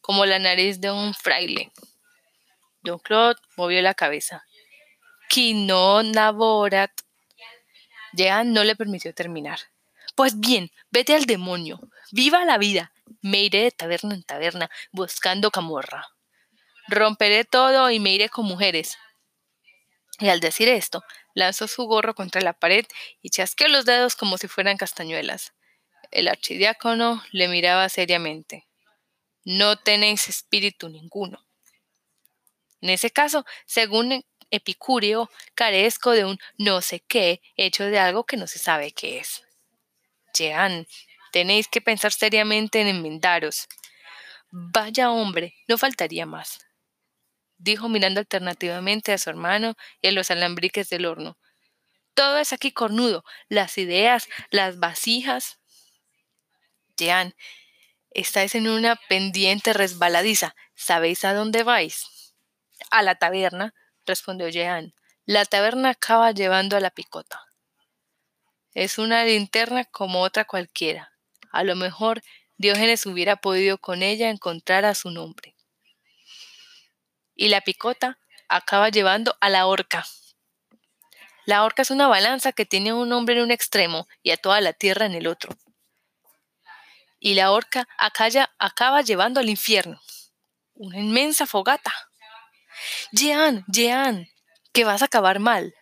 como 0.00 0.26
la 0.26 0.40
nariz 0.40 0.80
de 0.80 0.90
un 0.90 1.14
fraile. 1.14 1.70
Don 2.82 2.98
Claude 2.98 3.40
movió 3.56 3.82
la 3.82 3.94
cabeza. 3.94 4.44
Qui 5.28 5.54
non 5.54 6.12
laborat 6.12 6.90
Jean 8.12 8.52
no 8.52 8.64
le 8.64 8.76
permitió 8.76 9.14
terminar. 9.14 9.58
Pues 10.14 10.38
bien, 10.40 10.70
vete 10.90 11.14
al 11.14 11.26
demonio. 11.26 11.80
Viva 12.10 12.44
la 12.44 12.58
vida. 12.58 12.92
Me 13.22 13.42
iré 13.42 13.62
de 13.62 13.70
taberna 13.70 14.14
en 14.14 14.22
taberna 14.22 14.70
buscando 14.90 15.50
camorra. 15.50 16.08
Romperé 16.88 17.44
todo 17.44 17.90
y 17.90 18.00
me 18.00 18.14
iré 18.14 18.28
con 18.28 18.46
mujeres. 18.46 18.98
Y 20.18 20.28
al 20.28 20.40
decir 20.40 20.68
esto, 20.68 21.04
lanzó 21.34 21.68
su 21.68 21.84
gorro 21.84 22.14
contra 22.14 22.40
la 22.40 22.52
pared 22.52 22.86
y 23.22 23.30
chasqueó 23.30 23.68
los 23.68 23.84
dedos 23.84 24.16
como 24.16 24.38
si 24.38 24.48
fueran 24.48 24.76
castañuelas. 24.76 25.52
El 26.10 26.28
archidiácono 26.28 27.22
le 27.30 27.48
miraba 27.48 27.88
seriamente. 27.88 28.66
No 29.44 29.76
tenéis 29.76 30.28
espíritu 30.28 30.88
ninguno. 30.88 31.46
En 32.80 32.90
ese 32.90 33.10
caso, 33.10 33.44
según 33.66 34.24
epicúreo, 34.50 35.30
carezco 35.54 36.12
de 36.12 36.24
un 36.24 36.38
no 36.56 36.80
sé 36.80 37.00
qué 37.00 37.42
hecho 37.56 37.84
de 37.84 37.98
algo 37.98 38.24
que 38.24 38.36
no 38.36 38.46
se 38.46 38.58
sabe 38.58 38.92
qué 38.92 39.18
es. 39.18 39.44
Jean, 40.34 40.86
tenéis 41.32 41.68
que 41.68 41.80
pensar 41.80 42.12
seriamente 42.12 42.80
en 42.80 42.88
enmendaros. 42.88 43.68
Vaya 44.50 45.10
hombre, 45.10 45.54
no 45.66 45.76
faltaría 45.76 46.24
más, 46.24 46.66
dijo 47.58 47.88
mirando 47.88 48.20
alternativamente 48.20 49.12
a 49.12 49.18
su 49.18 49.28
hermano 49.30 49.74
y 50.00 50.08
a 50.08 50.12
los 50.12 50.30
alambriques 50.30 50.88
del 50.88 51.06
horno. 51.06 51.36
Todo 52.14 52.38
es 52.38 52.52
aquí 52.52 52.72
cornudo, 52.72 53.24
las 53.48 53.78
ideas, 53.78 54.28
las 54.50 54.78
vasijas. 54.78 55.58
Jean, 56.96 57.34
estáis 58.10 58.54
en 58.54 58.68
una 58.68 58.96
pendiente 59.08 59.72
resbaladiza. 59.72 60.56
¿Sabéis 60.74 61.24
a 61.24 61.34
dónde 61.34 61.62
vais? 61.62 62.17
A 62.90 63.02
la 63.02 63.16
taberna, 63.16 63.74
respondió 64.06 64.48
Jean. 64.48 64.94
La 65.26 65.44
taberna 65.44 65.90
acaba 65.90 66.30
llevando 66.32 66.76
a 66.76 66.80
la 66.80 66.90
picota. 66.90 67.46
Es 68.74 68.98
una 68.98 69.24
linterna 69.24 69.84
como 69.84 70.22
otra 70.22 70.44
cualquiera. 70.44 71.12
A 71.50 71.64
lo 71.64 71.76
mejor 71.76 72.22
Diógenes 72.56 73.06
hubiera 73.06 73.36
podido 73.36 73.78
con 73.78 74.02
ella 74.02 74.30
encontrar 74.30 74.84
a 74.84 74.94
su 74.94 75.10
nombre. 75.10 75.54
Y 77.34 77.48
la 77.48 77.60
picota 77.60 78.18
acaba 78.48 78.88
llevando 78.88 79.36
a 79.40 79.48
la 79.48 79.66
horca. 79.66 80.04
La 81.44 81.64
horca 81.64 81.82
es 81.82 81.90
una 81.90 82.08
balanza 82.08 82.52
que 82.52 82.66
tiene 82.66 82.90
a 82.90 82.94
un 82.94 83.12
hombre 83.12 83.36
en 83.36 83.42
un 83.44 83.50
extremo 83.50 84.08
y 84.22 84.32
a 84.32 84.36
toda 84.36 84.60
la 84.60 84.72
tierra 84.72 85.06
en 85.06 85.14
el 85.14 85.26
otro. 85.26 85.56
y 87.20 87.34
la 87.34 87.50
horca 87.50 87.88
acaba 87.96 89.02
llevando 89.02 89.40
al 89.40 89.48
infierno. 89.48 90.00
Una 90.74 91.00
inmensa 91.00 91.46
fogata. 91.46 92.07
Jean, 93.12 93.64
Jean, 93.68 94.28
que 94.72 94.84
vas 94.84 95.02
a 95.02 95.06
acabar 95.06 95.38
mal. 95.38 95.74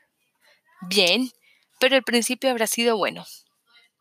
Bien, 0.83 1.31
pero 1.79 1.97
el 1.97 2.03
principio 2.03 2.51
habrá 2.51 2.67
sido 2.67 2.97
bueno. 2.97 3.27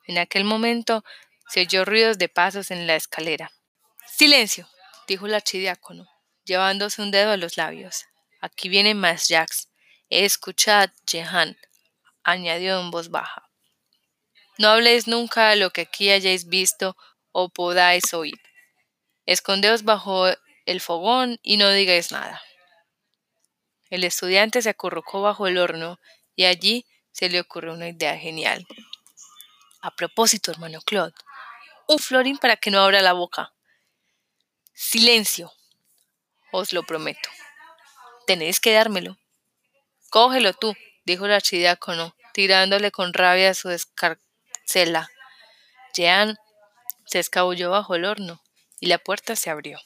En 0.07 0.17
aquel 0.17 0.43
momento 0.43 1.03
se 1.49 1.61
oyó 1.61 1.85
ruidos 1.85 2.17
de 2.17 2.29
pasos 2.29 2.71
en 2.71 2.87
la 2.87 2.95
escalera. 2.95 3.51
Silencio, 4.07 4.69
dijo 5.07 5.25
el 5.25 5.33
archidiácono, 5.33 6.07
llevándose 6.43 7.01
un 7.01 7.11
dedo 7.11 7.31
a 7.31 7.37
los 7.37 7.57
labios. 7.57 8.05
Aquí 8.41 8.69
viene 8.69 8.93
más 8.93 9.27
Jax. 9.27 9.69
Escuchad, 10.09 10.91
Jehan, 11.07 11.57
añadió 12.23 12.79
en 12.79 12.91
voz 12.91 13.09
baja. 13.09 13.49
No 14.57 14.69
habléis 14.69 15.07
nunca 15.07 15.49
de 15.49 15.57
lo 15.57 15.71
que 15.71 15.81
aquí 15.81 16.11
hayáis 16.11 16.47
visto 16.47 16.95
o 17.31 17.49
podáis 17.49 18.13
oír. 18.13 18.39
Escondeos 19.25 19.83
bajo 19.83 20.27
el 20.65 20.81
fogón 20.81 21.39
y 21.41 21.57
no 21.57 21.69
digáis 21.71 22.11
nada. 22.11 22.41
El 23.89 24.03
estudiante 24.03 24.61
se 24.61 24.69
acurrucó 24.69 25.21
bajo 25.21 25.47
el 25.47 25.57
horno 25.57 25.99
y 26.35 26.45
allí 26.45 26.85
se 27.11 27.29
le 27.29 27.39
ocurrió 27.39 27.73
una 27.73 27.89
idea 27.89 28.17
genial. 28.17 28.65
A 29.81 29.95
propósito, 29.95 30.51
hermano 30.51 30.81
Claude, 30.81 31.13
un 31.87 31.99
florín 31.99 32.37
para 32.37 32.57
que 32.57 32.71
no 32.71 32.81
abra 32.81 33.01
la 33.01 33.13
boca. 33.13 33.53
Silencio, 34.73 35.53
os 36.51 36.73
lo 36.73 36.83
prometo. 36.83 37.29
Tenéis 38.25 38.59
que 38.59 38.73
dármelo. 38.73 39.17
Cógelo 40.09 40.53
tú, 40.53 40.75
dijo 41.05 41.25
el 41.25 41.33
archidiácono, 41.33 42.15
tirándole 42.33 42.91
con 42.91 43.13
rabia 43.13 43.53
su 43.53 43.69
escarcela. 43.69 45.09
Jean 45.93 46.37
se 47.05 47.19
escabulló 47.19 47.69
bajo 47.69 47.95
el 47.95 48.05
horno 48.05 48.41
y 48.79 48.87
la 48.87 48.97
puerta 48.97 49.35
se 49.35 49.49
abrió. 49.49 49.79